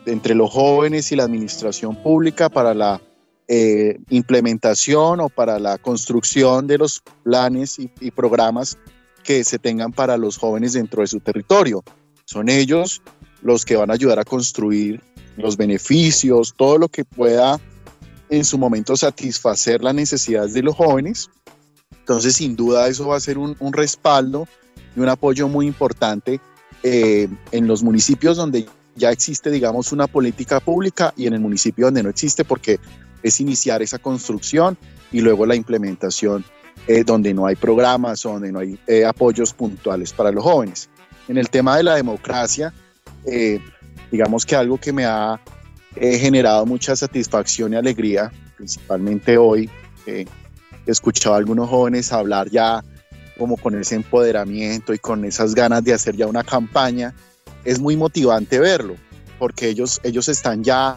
[0.07, 3.01] entre los jóvenes y la administración pública para la
[3.47, 8.79] eh, implementación o para la construcción de los planes y, programas
[9.23, 11.85] que se tengan para los jóvenes dentro de su territorio.
[12.25, 13.03] Son ellos
[13.45, 15.01] los que van a ayudar a construir
[15.37, 17.61] los beneficios, todo lo que pueda
[18.31, 21.31] en su momento satisfacer las necesidades de los jóvenes.
[22.01, 24.49] Entonces, sin duda, eso va a ser un, respaldo
[24.97, 26.41] y un apoyo muy importante
[26.83, 31.87] eh, en los municipios donde ya existe, digamos, una política pública y en el municipio
[31.87, 32.79] donde no existe, porque
[33.23, 34.77] es iniciar esa construcción
[35.13, 36.45] y luego la implementación
[36.87, 40.89] eh, donde no hay programas, donde no hay eh, apoyos puntuales para los jóvenes.
[41.29, 42.75] En el tema de la democracia,
[43.27, 43.61] eh,
[44.11, 45.41] digamos que algo que me ha
[45.97, 49.71] generado mucha satisfacción y alegría, principalmente hoy,
[50.07, 50.27] he
[50.87, 52.83] escuchado a algunos jóvenes hablar ya
[53.39, 57.15] como con ese empoderamiento y con esas ganas de hacer ya una campaña,
[57.65, 58.97] es muy motivante verlo,
[59.39, 60.97] porque ellos, ellos están ya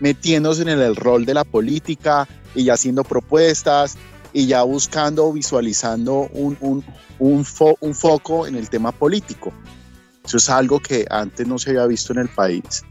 [0.00, 3.96] metiéndose en el rol de la política y ya haciendo propuestas
[4.32, 6.84] y ya buscando o visualizando un, un,
[7.18, 9.52] un, foco en el tema político.
[10.24, 12.84] Eso es algo que antes no se había visto en el país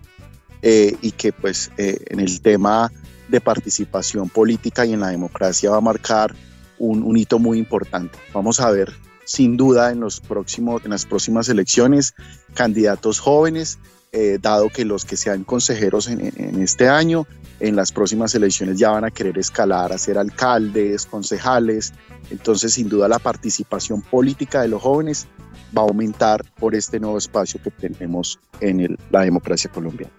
[0.61, 2.91] eh, y que pues eh, en el tema
[3.29, 6.35] de participación política y en la democracia va a marcar
[6.77, 8.17] un, un hito muy importante.
[8.33, 12.13] Vamos a ver sin duda en, los próximos, en las próximas elecciones
[12.53, 13.79] candidatos jóvenes
[14.13, 17.25] eh, dado que los que sean consejeros en, en, este año,
[17.61, 21.93] en las próximas elecciones ya van a querer escalar a ser alcaldes, concejales.
[22.29, 25.27] Entonces, sin duda, la participación política de los jóvenes
[25.75, 30.11] va a aumentar por este nuevo espacio que tenemos en la democracia colombiana.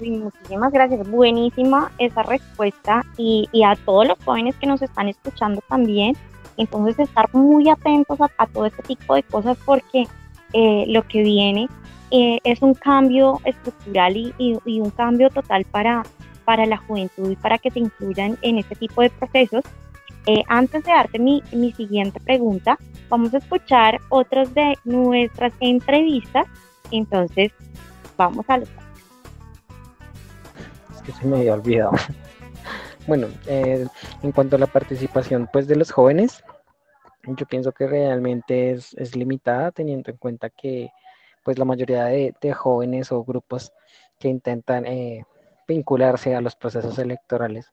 [0.00, 6.16] muchísimas gracias, buenísima esa respuesta y, a todos los jóvenes que nos están escuchando también.
[6.56, 10.06] Entonces estar muy atentos a, todo este tipo de cosas porque
[10.52, 11.68] eh, lo que viene
[12.10, 16.02] eh, es un cambio estructural y, un cambio total para,
[16.44, 19.64] para la juventud y para que se incluyan en este tipo de procesos.
[20.26, 26.46] Eh, antes de darte mi, mi, siguiente pregunta, vamos a escuchar otras de nuestras entrevistas.
[26.90, 27.52] Entonces,
[28.16, 28.68] vamos a los.
[30.94, 31.92] Es que se me había olvidado.
[33.04, 33.84] Bueno, eh,
[34.22, 36.44] en cuanto a la participación pues, de los jóvenes,
[37.26, 40.92] yo pienso que realmente es, es limitada teniendo en cuenta que
[41.42, 43.72] pues la mayoría de, jóvenes o grupos
[44.18, 45.24] que intentan eh,
[45.66, 47.72] vincularse a los procesos electorales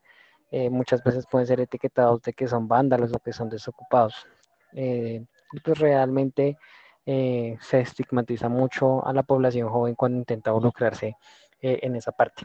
[0.51, 4.27] eh, muchas veces pueden ser etiquetados de que son vándalos o que son desocupados.
[4.73, 6.57] Eh, y pues realmente
[7.05, 11.17] se estigmatiza mucho a la población joven cuando intenta involucrarse
[11.59, 12.43] en esa parte.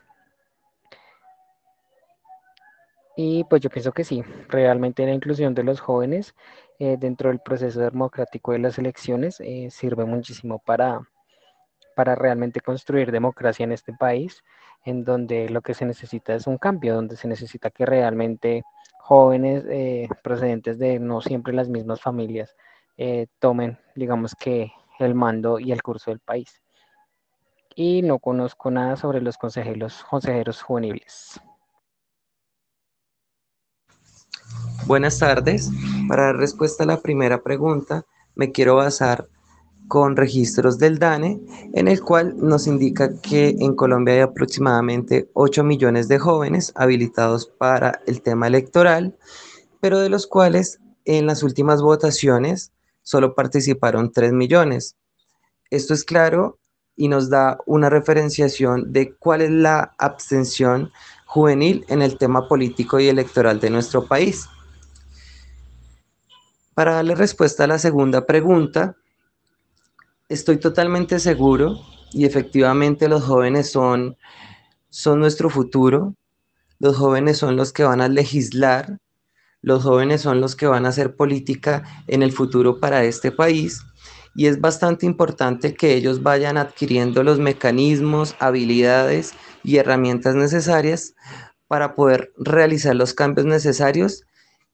[3.14, 6.34] Y pues yo pienso que sí, realmente la inclusión de los jóvenes
[6.78, 11.07] dentro del proceso democrático de las elecciones sirve muchísimo para,
[11.95, 14.42] para realmente construir democracia en este país,
[14.84, 18.64] en donde lo que se necesita es un cambio, donde se necesita que realmente
[18.99, 22.55] jóvenes eh, procedentes de no siempre las mismas familias
[22.97, 26.62] eh, tomen, digamos que, el mando y el curso del país.
[27.74, 31.40] Y no conozco nada sobre los consejeros, consejeros juveniles.
[34.86, 35.70] Buenas tardes.
[36.09, 39.28] Para dar respuesta a la primera pregunta, me quiero basar
[39.95, 41.40] con registros del DANE,
[41.72, 47.47] en el cual nos indica que en Colombia hay aproximadamente 8 millones de jóvenes habilitados
[47.47, 49.16] para el tema electoral,
[49.78, 52.72] pero de los cuales en las últimas votaciones
[53.05, 54.97] solo participaron 3 millones.
[55.70, 56.59] Esto es claro
[56.97, 60.90] y nos da una referenciación de cuál es la abstención
[61.24, 64.49] juvenil en el tema político y electoral de nuestro país.
[66.74, 68.97] Para darle respuesta a la segunda pregunta,
[70.35, 71.80] estoy totalmente seguro
[72.12, 74.16] y efectivamente los jóvenes son,
[74.91, 76.14] son nuestro futuro,
[76.78, 78.99] los jóvenes son los que van a legislar,
[79.62, 83.80] los jóvenes son los que van a hacer política en el futuro para este país.
[84.37, 89.32] Y es bastante importante que ellos vayan adquiriendo los mecanismos, habilidades
[89.62, 91.14] y herramientas necesarias
[91.68, 94.24] para poder realizar los cambios necesarios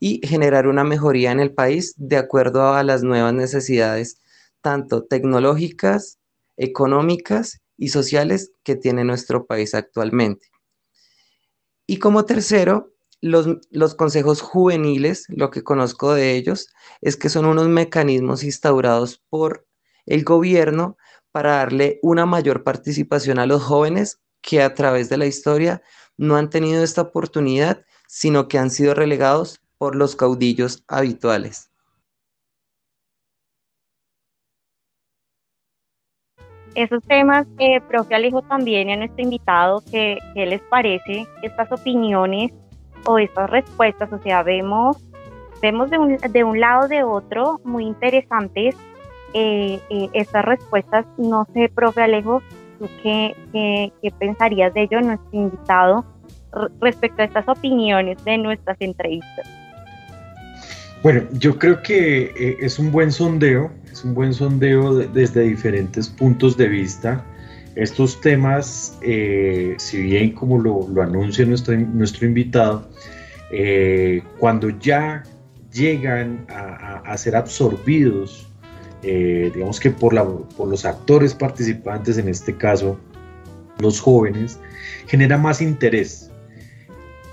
[0.00, 4.16] y generar una mejoría en el país de acuerdo a las nuevas necesidades
[4.62, 6.18] tanto tecnológicas,
[6.56, 10.48] económicas y sociales que tiene nuestro país actualmente.
[11.86, 16.68] Y como tercero, los, consejos juveniles, lo que conozco de ellos,
[17.00, 19.66] es que son unos mecanismos instaurados por
[20.06, 20.96] el gobierno
[21.32, 25.82] para darle una mayor participación a los jóvenes que a través de la historia
[26.16, 31.69] no han tenido esta oportunidad, sino que han sido relegados por los caudillos habituales.
[36.74, 42.52] Esos temas, eh, profe Alejo, también a nuestro invitado, ¿qué, les parece estas opiniones
[43.06, 44.12] o estas respuestas?
[44.12, 44.96] O sea, vemos,
[45.60, 48.76] vemos de un, de un lado de otro muy interesantes
[49.34, 51.06] eh, eh, estas respuestas.
[51.18, 52.42] No sé, profe Alejo,
[52.78, 56.04] ¿tú qué, qué, qué pensarías de ello, nuestro invitado,
[56.80, 59.46] respecto a estas opiniones de nuestras entrevistas?
[61.02, 66.08] Bueno, yo creo que eh, es un buen sondeo, es un buen sondeo desde diferentes
[66.08, 67.24] puntos de vista.
[67.74, 72.88] Estos temas, eh, si bien como lo, anuncia nuestro, nuestro invitado,
[73.52, 75.22] eh, cuando ya
[75.72, 78.48] llegan a, ser absorbidos,
[79.02, 82.98] digamos que por, la, por los actores participantes, en este caso
[83.78, 84.58] los jóvenes,
[85.06, 86.29] genera más interés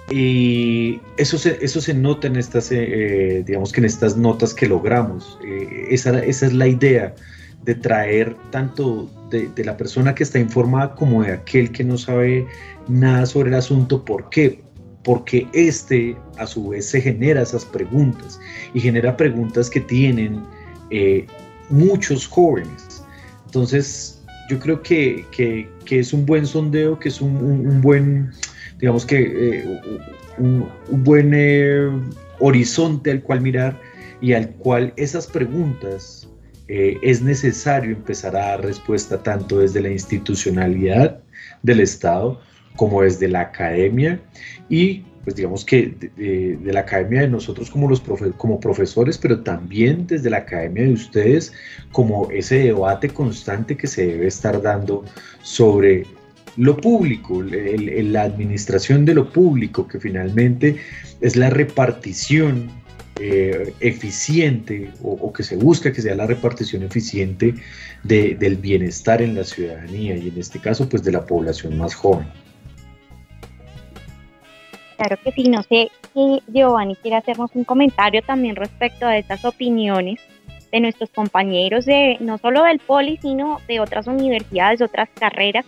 [0.09, 4.53] y eso se, eso se nota en estas, eh, eh, digamos que en estas notas
[4.53, 5.37] que logramos.
[5.45, 7.13] Eh, esa, esa, es la idea
[7.65, 12.47] de traer tanto de, la persona que está informada como de aquel que no sabe
[12.87, 14.05] nada sobre el asunto.
[14.05, 14.63] ¿Por qué?
[15.03, 18.39] Porque este a su vez se genera esas preguntas
[18.73, 20.41] y genera preguntas que tienen
[21.69, 23.03] muchos jóvenes.
[23.47, 28.31] Entonces yo creo que, que, es un buen sondeo, que es un buen
[28.79, 29.81] digamos que eh,
[30.37, 31.89] un, buen eh,
[32.39, 33.79] horizonte al cual mirar
[34.21, 36.29] y al cual esas preguntas
[36.67, 41.19] eh, es necesario empezar a dar respuesta tanto desde la institucionalidad
[41.63, 42.39] del Estado
[42.75, 44.19] como desde la academia.
[44.69, 48.01] Y pues digamos que de, la academia de nosotros como, los
[48.37, 51.51] como profesores, pero también desde la academia de ustedes,
[51.91, 55.03] como ese debate constante que se debe estar dando
[55.41, 56.05] sobre
[56.57, 60.77] lo público, la administración de lo público, que finalmente
[61.21, 62.69] es la repartición
[63.19, 67.55] eh, eficiente o, que se busca que sea la repartición eficiente
[68.03, 72.27] del bienestar en la ciudadanía y en este caso pues de la población más joven.
[74.97, 79.45] Claro que sí, no sé si Giovanni quiere hacernos un comentario también respecto a estas
[79.45, 80.19] opiniones
[80.71, 85.65] de nuestros compañeros de no solo del Poli, sino de otras universidades, otras carreras,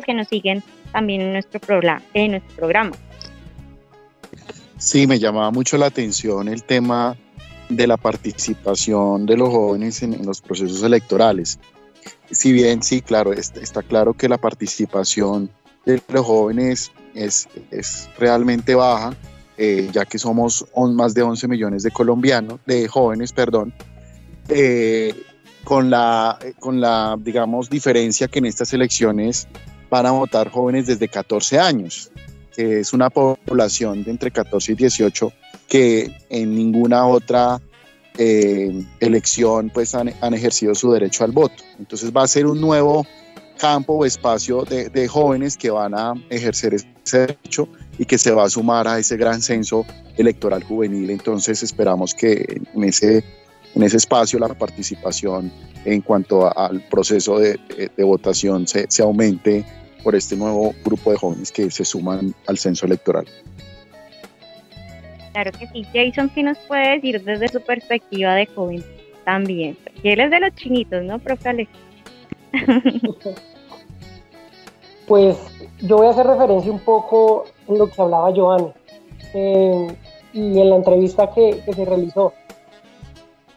[0.00, 0.62] que nos siguen
[0.92, 1.60] también en nuestro,
[2.14, 2.92] en nuestro programa.
[4.78, 7.16] Sí, me llamaba mucho la atención el tema
[7.68, 11.58] de la participación de los jóvenes en, los procesos electorales.
[12.30, 15.50] Si bien sí, claro, está claro que la participación
[15.86, 19.14] de los jóvenes es, es realmente baja,
[19.56, 23.72] eh, ya que somos más de 11 millones de colombianos, de jóvenes, perdón,
[24.48, 25.14] eh,
[25.64, 29.46] con, la, con la, digamos, diferencia que en estas elecciones
[29.92, 32.10] van a votar jóvenes desde 14 años,
[32.56, 35.32] es una población de entre 14 y 18
[35.68, 37.60] que en ninguna otra
[38.16, 41.62] eh, elección pues han, ejercido su derecho al voto.
[41.78, 43.06] Entonces va a ser un nuevo
[43.58, 47.68] campo o espacio de, jóvenes que van a ejercer ese derecho
[47.98, 49.84] y que se va a sumar a ese gran censo
[50.16, 51.10] electoral juvenil.
[51.10, 53.22] Entonces esperamos que en ese,
[53.74, 55.52] en ese espacio la participación
[55.84, 57.58] en cuanto al proceso de,
[57.98, 59.64] votación se, aumente
[60.02, 63.26] por este nuevo grupo de jóvenes que se suman al censo electoral.
[65.32, 68.84] Claro que sí, Jason, ¿qué nos puede decir desde su perspectiva de joven
[69.24, 69.78] también?
[69.82, 71.70] Porque él es de los chinitos, ¿no, profe Alex?
[75.06, 75.36] pues
[75.80, 78.72] yo voy a hacer referencia un poco en lo que hablaba Joan
[79.32, 79.96] eh,
[80.34, 82.34] y en la entrevista que, se realizó.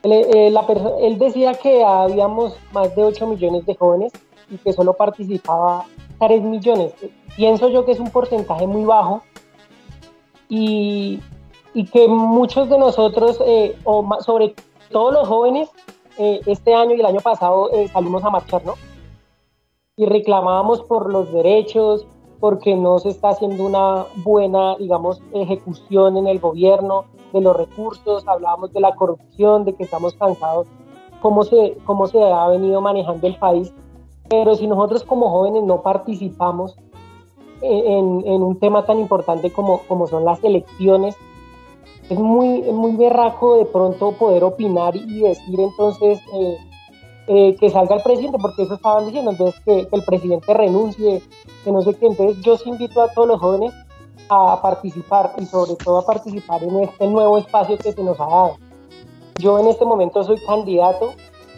[0.04, 0.54] Él, eh,
[1.02, 4.14] él, decía que habíamos más de 8 millones de jóvenes
[4.50, 5.86] y que solo participaba
[6.20, 6.94] 3 millones.
[7.36, 9.24] Pienso yo que es un porcentaje muy bajo
[10.50, 11.20] y,
[11.74, 14.56] y que muchos de nosotros, eh, o sobre
[14.90, 15.70] todo los jóvenes,
[16.18, 18.76] este año y el año pasado salimos a marchar, ¿no?
[19.98, 22.06] y reclamábamos por los derechos,
[22.40, 28.28] porque no se está haciendo una buena, digamos, ejecución en el gobierno de los recursos,
[28.28, 30.68] hablábamos de la corrupción, de que estamos cansados,
[31.22, 33.74] cómo se, cómo se ha venido manejando el país,
[34.30, 36.76] pero si nosotros como jóvenes no participamos
[37.62, 41.16] en, en un tema tan importante como, como son las elecciones,
[42.10, 46.20] es muy, muy berraco de pronto poder opinar y decir entonces...
[46.34, 46.58] Eh,
[47.28, 51.24] eh, que salga el presidente, porque eso estaban diciendo, entonces que, el presidente renuncie,
[51.64, 52.06] que no sé qué.
[52.06, 53.74] Entonces yo sí invito a todos los jóvenes
[54.30, 58.28] a participar y sobre todo a participar en este nuevo espacio que se nos ha
[58.28, 58.58] dado.
[59.40, 61.14] Yo en este momento soy candidato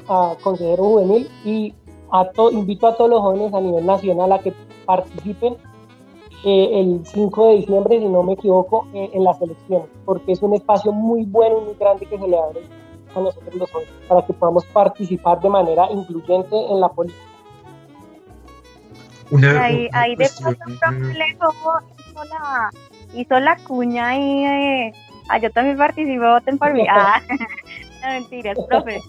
[0.08, 1.74] a consejero juvenil y
[2.12, 4.54] a invito a todos los jóvenes a nivel nacional a que
[4.86, 5.58] participen
[6.44, 10.42] eh, el 5 de diciembre, si no me equivoco, eh, en las elecciones, porque es
[10.42, 12.62] un espacio muy bueno y muy grande que se le abre
[13.16, 17.22] a nosotros los jóvenes, para que podamos participar de manera incluyente en la política.
[19.30, 22.70] Una, ahí, ahí de pronto hizo la,
[23.14, 24.94] hizo la cuña y eh,
[25.30, 26.86] ah, yo también participo, voten por mí.
[26.90, 27.20] Ah,
[28.02, 29.02] no mentiras, profe.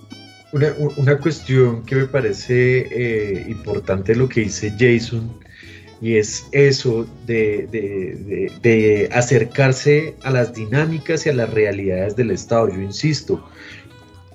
[0.53, 5.31] Una, cuestión que me parece eh, importante lo que dice Jason
[6.01, 12.69] y es eso de, acercarse a las dinámicas y a las realidades del Estado.
[12.69, 13.45] Yo insisto,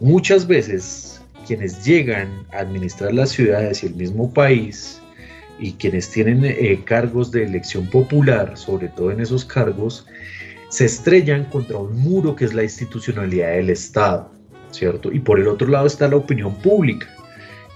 [0.03, 4.99] Muchas veces quienes llegan a administrar las ciudades y el mismo país
[5.57, 10.05] y quienes tienen eh, cargos de elección popular, sobre todo en esos cargos,
[10.68, 14.30] se estrellan contra un muro que es la institucionalidad del Estado,
[14.74, 15.11] ¿cierto?
[15.11, 17.07] Y por el otro lado está la opinión pública,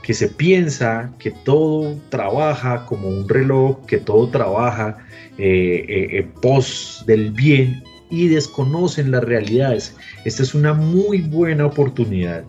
[0.03, 4.97] que se piensa que todo trabaja como un reloj, que todo trabaja
[5.37, 9.95] eh, eh, pos del bien y desconocen las realidades.
[10.25, 12.43] Esta es una muy buena oportunidad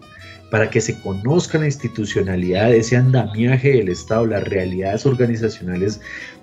[0.51, 6.01] para que se conozca la institucionalidad, ese andamiaje del Estado, las realidades organizacionales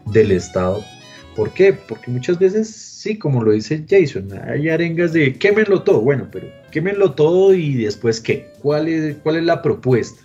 [0.07, 0.83] del Estado.
[1.35, 1.73] ¿Por qué?
[1.73, 6.01] Porque muchas veces, sí, como lo dice Jason, hay arengas de quémenlo todo.
[6.01, 8.51] Bueno, pero quémenlo todo y después qué?
[8.63, 10.23] ¿Cuál es, cuál es la propuesta?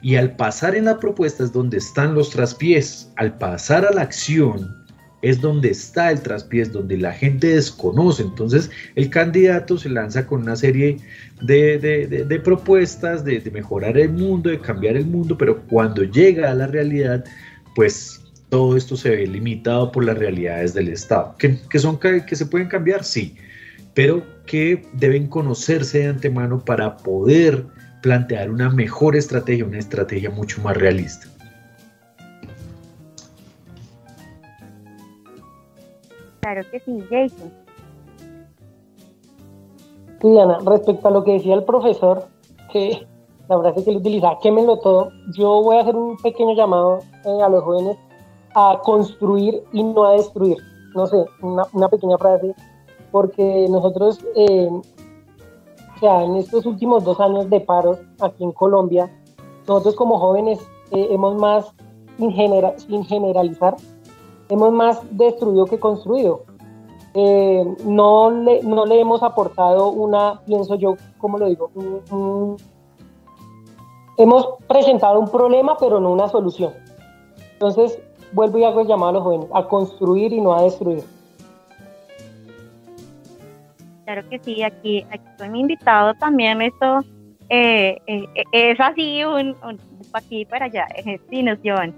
[0.00, 3.10] Y al pasar en la propuesta es donde están los traspiés.
[3.16, 4.72] Al pasar a la acción,
[5.22, 8.22] es donde está el traspiés, donde la gente desconoce.
[8.22, 10.98] Entonces el candidato se lanza con una serie
[11.42, 16.68] de, propuestas de, mejorar el mundo, de cambiar el mundo, pero cuando llega a la
[16.68, 17.24] realidad,
[17.74, 18.23] pues
[18.54, 22.68] todo esto se ve limitado por las realidades del Estado, que, son, que se pueden
[22.68, 23.36] cambiar, sí,
[23.94, 27.66] pero que deben conocerse de antemano para poder
[28.00, 31.26] plantear una mejor estrategia, una estrategia mucho más realista.
[36.38, 37.52] Claro que sí, Jason.
[40.22, 42.28] Sí, Diana, respecto a lo que decía el profesor,
[42.72, 43.04] que
[43.48, 47.42] la frase que él utiliza, quémelo todo, yo voy a hacer un pequeño llamado eh,
[47.42, 47.96] a los jóvenes
[48.54, 50.58] a construir y no a destruir.
[50.94, 52.54] No sé, una, pequeña frase,
[53.10, 59.10] porque nosotros, eh, o sea, en estos últimos dos años de paros aquí en Colombia,
[59.66, 60.60] nosotros como jóvenes
[60.92, 61.72] eh, hemos más,
[62.16, 62.32] sin,
[62.76, 63.76] sin generalizar,
[64.48, 66.42] hemos más destruido que construido.
[67.14, 71.70] Eh, no, le, no le hemos aportado una, pienso yo, ¿cómo lo digo?
[74.16, 76.72] hemos presentado un problema, pero no una solución.
[77.54, 77.98] Entonces,
[78.34, 81.04] vuelvo y hago el llamado a los jóvenes, a construir y no a destruir.
[84.04, 87.00] Claro que sí, aquí, aquí estoy mi invitado también, esto
[87.48, 89.78] eh, eh, es así, un, un,
[90.12, 90.86] aquí para allá,
[91.30, 91.94] sí, nos llevan.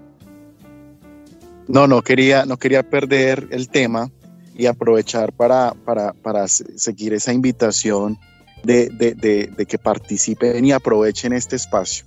[1.67, 4.09] No, no quería, no quería perder el tema
[4.55, 8.17] y aprovechar para, para, seguir esa invitación
[8.63, 12.05] de, de, que participen y aprovechen este espacio.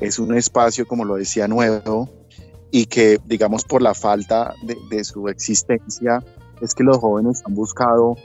[0.00, 2.08] Es un espacio, como lo decía, nuevo
[2.70, 6.22] y que, digamos, por la falta de, su existencia,
[6.60, 8.16] es que los jóvenes han buscado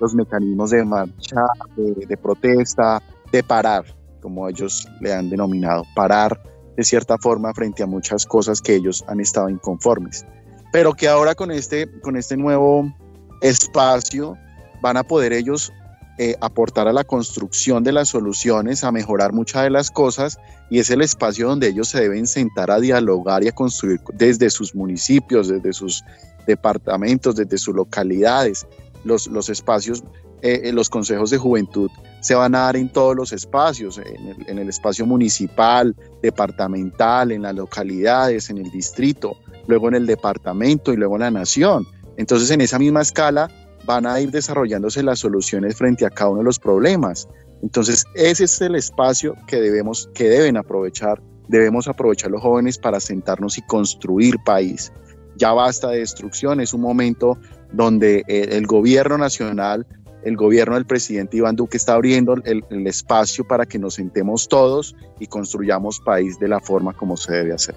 [0.00, 1.42] los mecanismos de marcha,
[1.76, 3.84] de, de protesta, de parar,
[4.20, 6.40] como ellos le han denominado, parar
[6.76, 10.26] de cierta forma frente a muchas cosas que ellos han estado inconformes.
[10.72, 12.92] Pero que ahora con este, con este nuevo
[13.40, 14.36] espacio
[14.82, 15.72] van a poder ellos
[16.16, 20.38] eh, aportar a la construcción de las soluciones, a mejorar muchas de las cosas
[20.70, 24.48] y es el espacio donde ellos se deben sentar a dialogar y a construir desde
[24.48, 26.04] sus municipios, desde sus
[26.46, 28.64] departamentos, desde sus localidades.
[29.02, 30.04] Los, espacios
[30.42, 31.90] eh, los consejos de juventud
[32.20, 37.56] se van a dar en todos los espacios, en el, espacio municipal, departamental, en las
[37.56, 39.36] localidades, en el distrito,
[39.66, 41.86] luego en el departamento y luego en la nación.
[42.16, 43.50] Entonces, en esa misma escala
[43.84, 47.28] van a ir desarrollándose las soluciones frente a cada uno de los problemas.
[47.62, 53.00] Entonces, ese es el espacio que debemos, que deben aprovechar, debemos aprovechar los jóvenes para
[53.00, 54.92] sentarnos y construir país.
[55.36, 57.38] Ya basta de destrucción, es un momento
[57.72, 59.86] donde eh, el gobierno nacional
[60.24, 64.96] el gobierno del presidente Iván Duque está abriendo el, espacio para que nos sentemos todos
[65.20, 67.74] y construyamos país de la forma como se debe hacer.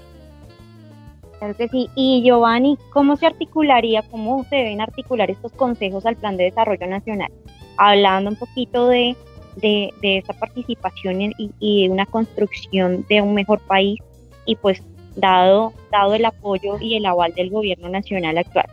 [1.40, 1.90] Claro sí.
[1.96, 6.88] Y Giovanni, ¿cómo se articularía, cómo se deben articular estos consejos al Plan de Desarrollo
[6.88, 7.32] Nacional?
[7.78, 9.16] Hablando un poquito de,
[9.58, 14.00] de, esta participación y, y, de una construcción de un mejor país
[14.46, 14.82] y pues
[15.16, 18.68] dado, dado el apoyo y el aval del gobierno nacional actual.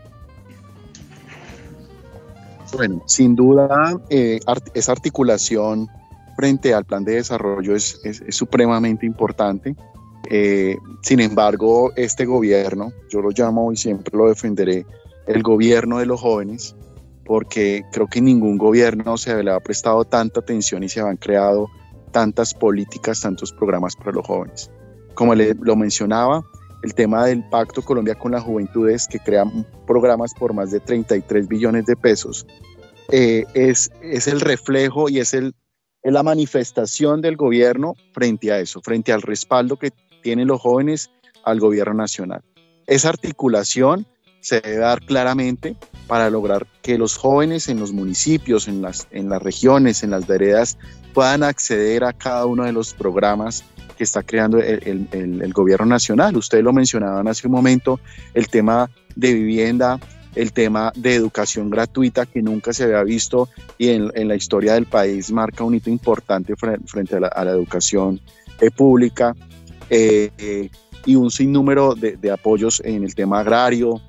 [2.76, 4.40] Bueno, sin duda, eh,
[4.74, 5.88] esa articulación
[6.36, 8.00] frente al plan de desarrollo es,
[8.30, 9.76] supremamente importante.
[10.30, 14.86] Eh, sin embargo, este gobierno, yo lo llamo y siempre lo defenderé,
[15.26, 16.74] el gobierno de los jóvenes,
[17.24, 21.68] porque creo que ningún gobierno se le ha prestado tanta atención y se han creado
[22.12, 24.70] tantas políticas, tantos programas para los jóvenes.
[25.14, 26.44] Como le, lo mencionaba,
[26.82, 29.44] el tema del Pacto Colombia con las Juventudes, que crea
[29.86, 32.46] programas por más de 33 billones de pesos,
[33.10, 35.54] eh, es, es el reflejo y es, el,
[36.02, 39.90] la manifestación del gobierno frente a eso, frente al respaldo que
[40.24, 41.10] tienen los jóvenes
[41.44, 42.40] al gobierno nacional.
[42.86, 44.06] Esa articulación
[44.40, 49.28] se debe dar claramente para lograr que los jóvenes en los municipios, en las, en
[49.28, 50.78] las regiones, en las veredas,
[51.12, 53.64] puedan acceder a cada uno de los programas
[53.96, 56.36] que está creando el, gobierno nacional.
[56.36, 58.00] Ustedes lo mencionaban hace un momento,
[58.32, 60.00] el tema de vivienda,
[60.34, 63.48] el tema de educación gratuita que nunca se había visto
[63.78, 68.20] y en, la historia del país marca un hito importante frente, a, la, educación
[68.60, 69.36] eh, pública
[69.91, 70.70] eh,
[71.07, 74.01] y un sinnúmero de, de, apoyos en el tema agrario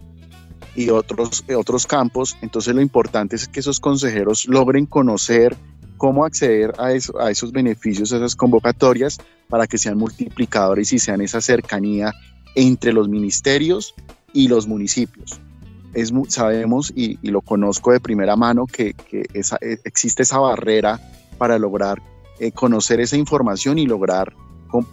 [0.75, 2.37] y otros, otros campos.
[2.41, 5.55] Entonces lo importante es que esos consejeros logren conocer
[5.97, 9.17] cómo acceder a, eso, a esos beneficios, a esas convocatorias,
[9.49, 12.13] para que sean multiplicadores y sean esa cercanía
[12.55, 13.93] entre los ministerios
[14.33, 15.39] y los municipios.
[15.93, 20.99] Es, sabemos y, lo conozco de primera mano que, e, existe esa barrera
[21.37, 22.01] para lograr
[22.39, 24.33] eh, conocer esa información y lograr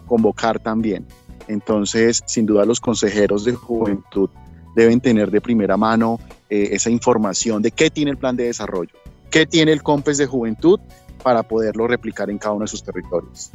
[0.07, 1.07] convocar también.
[1.49, 4.31] Entonces, sin duda los consejeros de juventud
[4.75, 6.19] deben tener de primera mano
[6.49, 8.95] eh, esa información de qué tiene el plan de desarrollo,
[9.31, 10.81] qué tiene el COMPES de juventud
[11.23, 13.51] para poderlo replicar en cada uno de sus territorios.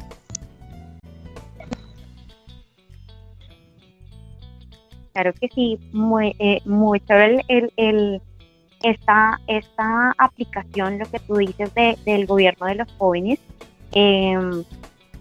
[5.18, 6.62] claro que sí, muy, eh,
[7.48, 8.22] el, el,
[8.84, 13.40] esta, esta aplicación, lo que tú dices de, del gobierno de los jóvenes,
[13.90, 14.62] em,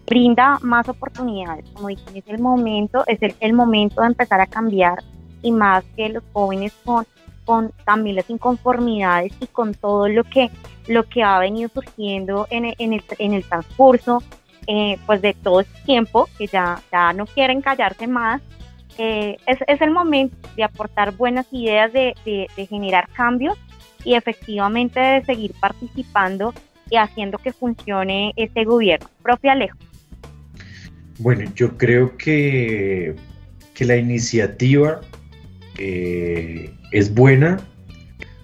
[0.08, 5.03] brinda más oportunidades, como dicen, es el momento, es el, momento de empezar a cambiar
[5.41, 7.05] y más que los jóvenes con,
[7.45, 10.49] con también las inconformidades y con todo lo que,
[10.88, 14.24] lo que ha venido surgiendo en, en, el, en el transcurso
[14.66, 18.41] eh, pues de todo este tiempo, que ya, ya no quieren callarse más,
[18.97, 23.58] eh, es, es, el momento de aportar buenas ideas, de, de, de, generar cambios
[24.03, 26.53] y efectivamente de seguir participando
[26.89, 29.08] y haciendo que funcione este gobierno.
[29.22, 29.78] Profe Alejo.
[31.20, 33.15] Bueno, yo creo que,
[33.74, 35.01] que la iniciativa
[35.78, 37.59] eh, es buena,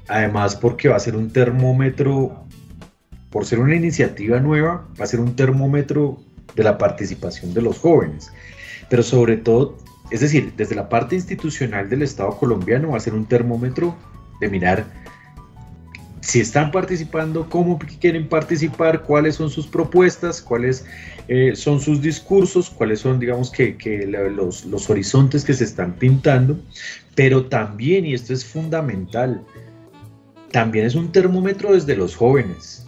[0.07, 2.43] además porque va a ser un termómetro
[3.29, 6.19] por ser una iniciativa nueva, va a ser un termómetro
[6.55, 8.31] de la participación de los jóvenes.
[8.89, 9.77] Pero sobre todo,
[10.11, 13.95] es decir, desde la parte institucional del Estado colombiano va a ser un termómetro
[14.39, 14.85] de mirar
[16.23, 20.85] si están participando, cómo quieren participar, cuáles son sus propuestas, cuáles
[21.27, 23.75] eh, son sus discursos, cuáles son, digamos, que,
[24.07, 26.59] los, los horizontes que se están pintando,
[27.15, 29.43] pero también, y esto es fundamental,
[30.51, 32.83] también es un termómetro desde los jóvenes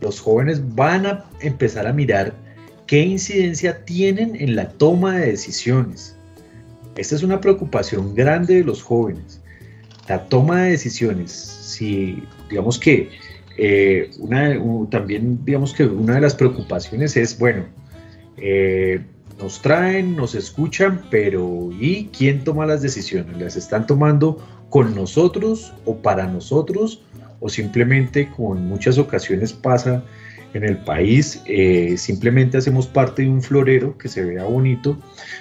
[0.00, 2.34] los jóvenes van a empezar a mirar
[2.86, 6.16] qué incidencia tienen en la toma de decisiones.
[6.96, 9.40] Esta es una preocupación grande de los jóvenes.
[10.08, 13.10] La toma de decisiones, si digamos que
[13.56, 14.56] eh, una,
[14.90, 17.64] también digamos que una de las preocupaciones es, bueno,
[18.36, 19.00] eh,
[19.40, 23.36] nos traen, nos escuchan, pero ¿y quién toma las decisiones?
[23.36, 24.38] ¿Las están tomando
[24.70, 27.02] con nosotros o para nosotros?
[27.40, 30.02] o simplemente como en muchas ocasiones pasa
[30.54, 34.96] en el país, eh, simplemente hacemos parte de un florero que se vea bonito.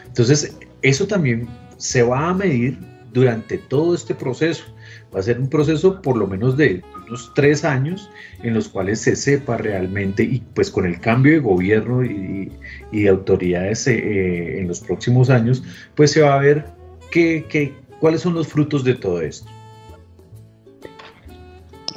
[0.06, 1.48] Entonces, eso también
[1.78, 2.78] se va a medir
[3.14, 4.66] durante todo este proceso.
[5.16, 8.10] Va a ser un proceso por lo menos de unos tres años
[8.44, 12.52] en los cuales se sepa realmente y pues con el cambio de gobierno y,
[12.92, 15.64] de autoridades eh, en los próximos años,
[15.96, 16.66] pues se va a ver
[17.12, 19.50] qué, qué, cuáles son los frutos de todo esto.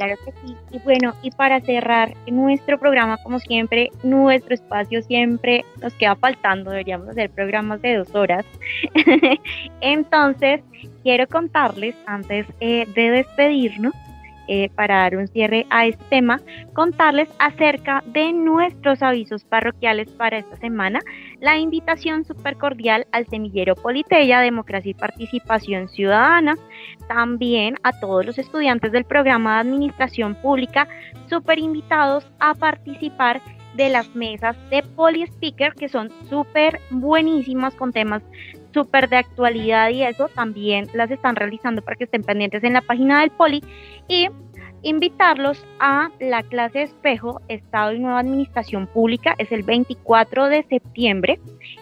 [0.01, 0.57] Claro que sí.
[0.71, 6.71] Y bueno, y para cerrar nuestro programa, como siempre, nuestro espacio siempre nos queda faltando,
[6.71, 8.47] deberíamos hacer programas de dos horas.
[9.83, 10.63] Entonces,
[11.03, 13.95] quiero contarles, antes eh, de despedirnos,
[14.53, 16.41] eh, para dar un cierre a este tema,
[16.73, 20.99] contarles acerca de nuestros avisos parroquiales para esta semana,
[21.39, 26.57] la invitación súper cordial al semillero Politeya, Democracia y Participación Ciudadana,
[27.07, 30.89] también a todos los estudiantes del programa de Administración Pública,
[31.29, 33.41] súper invitados a participar
[33.77, 38.23] de las mesas de Poli Speaker, que son súper buenísimas con temas
[38.73, 42.83] súper de actualidad y eso también las están realizando para que estén pendientes en la
[42.83, 43.63] página del Poli
[44.09, 44.29] y
[44.83, 51.39] invitarlos a la clase espejo Estado y Nueva Administración Pública, es el 24 de septiembre,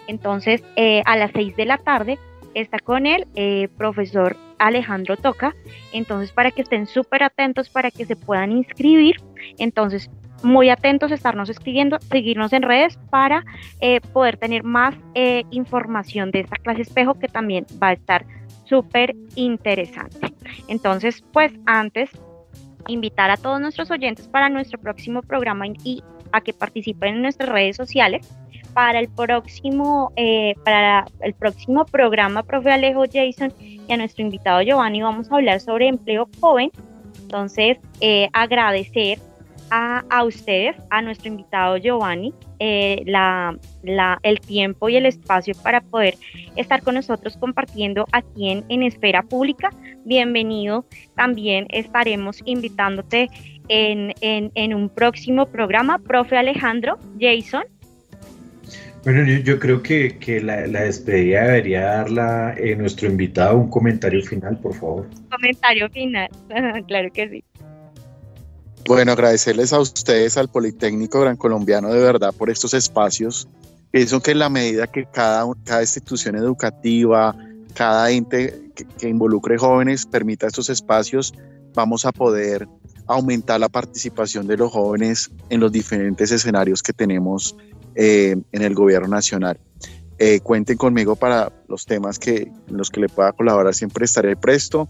[0.07, 2.17] entonces eh, a las 6 de la tarde
[2.53, 5.55] está con el eh, profesor Alejandro Toca,
[5.93, 9.15] entonces para que estén súper atentos para que se puedan inscribir,
[9.57, 10.09] entonces
[10.43, 13.45] muy atentos, estarnos escribiendo, seguirnos en redes para
[13.81, 18.25] eh, poder tener más eh, información de esta clase espejo que también va a estar
[18.65, 20.33] súper interesante.
[20.67, 22.09] Entonces, pues antes,
[22.87, 27.49] invitar a todos nuestros oyentes para nuestro próximo programa y a que participen en nuestras
[27.49, 28.27] redes sociales.
[28.73, 34.61] Para el próximo, eh, para el próximo programa, profe Alejo Jason y a nuestro invitado
[34.61, 36.71] Giovanni, vamos a hablar sobre empleo joven.
[37.23, 37.79] Entonces,
[38.31, 39.19] agradecer
[39.71, 43.57] a, ustedes, a nuestro invitado Giovanni, eh, la,
[44.23, 46.15] el tiempo y el espacio para poder
[46.55, 49.69] estar con nosotros compartiendo aquí en, en Esfera Pública.
[50.05, 50.85] Bienvenido.
[51.15, 53.29] También estaremos invitándote
[53.67, 55.99] en, en, un próximo programa.
[55.99, 57.63] Profe Alejandro, Jason.
[59.03, 63.57] Bueno, yo, creo que, que la, la, despedida debería darla eh, nuestro invitado.
[63.57, 65.07] Un comentario final, por favor.
[65.31, 66.29] Comentario final,
[66.87, 67.43] claro que sí.
[68.85, 73.47] Bueno, agradecerles a ustedes, al Politécnico Gran Colombiano, de verdad, por estos espacios.
[73.91, 77.35] Pienso que en la medida que cada, cada institución educativa,
[77.73, 81.33] cada ente que, que involucre jóvenes permita estos espacios,
[81.73, 82.67] vamos a poder
[83.09, 87.55] aumentar la participación de los jóvenes en los diferentes escenarios que tenemos
[87.95, 89.59] eh, en el gobierno nacional.
[90.19, 94.35] Eh, cuenten conmigo para los temas que, en los que le pueda colaborar, siempre estaré
[94.35, 94.87] presto,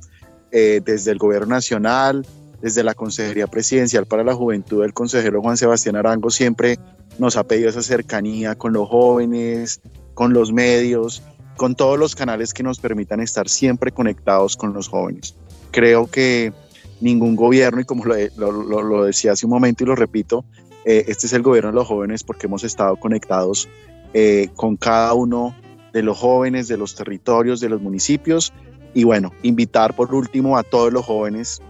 [0.52, 2.26] eh, desde el gobierno nacional,
[2.62, 6.78] desde la Consejería Presidencial para la Juventud, el consejero Juan Sebastián Arango siempre
[7.18, 9.82] nos ha pedido esa cercanía con los jóvenes,
[10.14, 11.24] con los medios,
[11.58, 15.36] con todos los canales que nos permitan estar siempre conectados con los jóvenes.
[15.72, 16.54] Creo que
[17.02, 18.52] ningún gobierno, y como lo,
[18.82, 20.46] lo, decía hace un momento y lo repito,
[20.86, 23.68] eh, este es el gobierno de los jóvenes porque hemos estado conectados
[24.14, 25.56] eh, con cada uno
[25.94, 28.54] de los jóvenes, de los territorios, de los municipios.
[28.94, 31.62] Y bueno, invitar por último a todos los jóvenes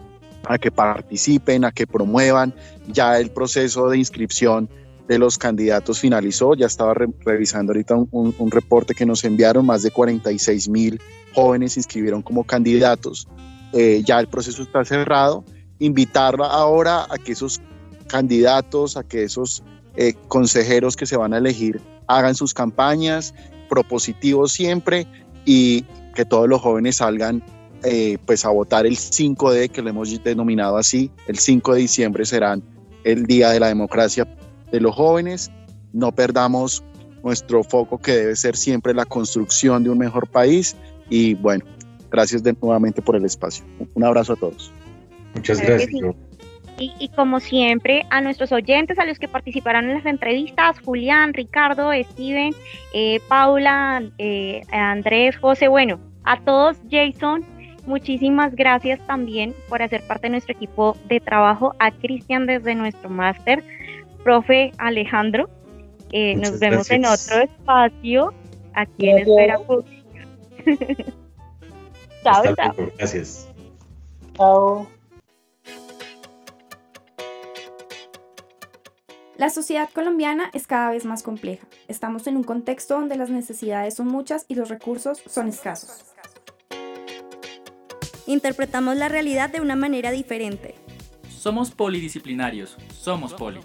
[0.46, 2.54] a que participen, a que promuevan.
[2.88, 4.70] Ya el proceso de inscripción
[5.08, 6.54] de los candidatos finalizó.
[6.56, 9.66] Ya estaba revisando ahorita un, reporte que nos enviaron.
[9.66, 11.02] Más de 46 mil
[11.34, 13.28] jóvenes se inscribieron como candidatos.
[13.74, 15.44] Eh, ya el proceso está cerrado.
[15.80, 17.62] Invitarla ahora a que esos
[18.08, 19.64] candidatos, a que esos
[19.96, 23.34] eh, consejeros que se van a elegir hagan sus campañas,
[23.70, 25.08] propositivos siempre
[25.46, 25.84] y
[26.16, 27.44] que todos los jóvenes salgan
[27.84, 32.26] eh, pues a votar el 5D, que lo hemos denominado así, el 5 de diciembre
[32.26, 32.58] será
[33.04, 34.28] el Día de la Democracia
[34.72, 35.52] de los Jóvenes.
[35.94, 36.84] No perdamos
[37.24, 40.76] nuestro foco que debe ser siempre la construcción de un mejor país
[41.10, 41.66] y bueno,
[42.12, 43.66] gracias de, nuevamente por el espacio.
[43.94, 44.72] Un abrazo a todos.
[45.36, 45.92] Muchas gracias.
[46.82, 51.92] Y, como siempre, a nuestros oyentes, a los que participaron en las entrevistas, Julián, Ricardo,
[51.94, 52.56] Steven,
[52.94, 57.44] eh, Paula, eh, Andrés, José, bueno, a todos, Jason,
[57.90, 63.10] muchísimas gracias también por hacer parte de nuestro equipo de trabajo, a Cristian desde nuestro
[63.10, 63.64] máster,
[64.24, 65.50] profe Alejandro.
[66.12, 68.34] Eh, nos vemos en otro espacio
[68.74, 70.26] aquí en Espera Pública.
[72.24, 72.76] chao, chao.
[72.98, 73.50] Gracias.
[74.38, 74.88] Chao.
[79.38, 81.66] La sociedad colombiana es cada vez más compleja.
[81.88, 86.04] Estamos en un contexto donde las necesidades son muchas y los recursos son escasos.
[88.30, 90.76] Interpretamos la realidad de una manera diferente.
[91.36, 93.60] Somos polidisciplinarios, somos poli.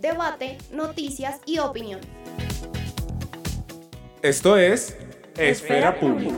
[0.00, 2.00] Debate, noticias y opinión.
[4.22, 4.96] Esto es
[5.36, 6.32] Esfera Pública.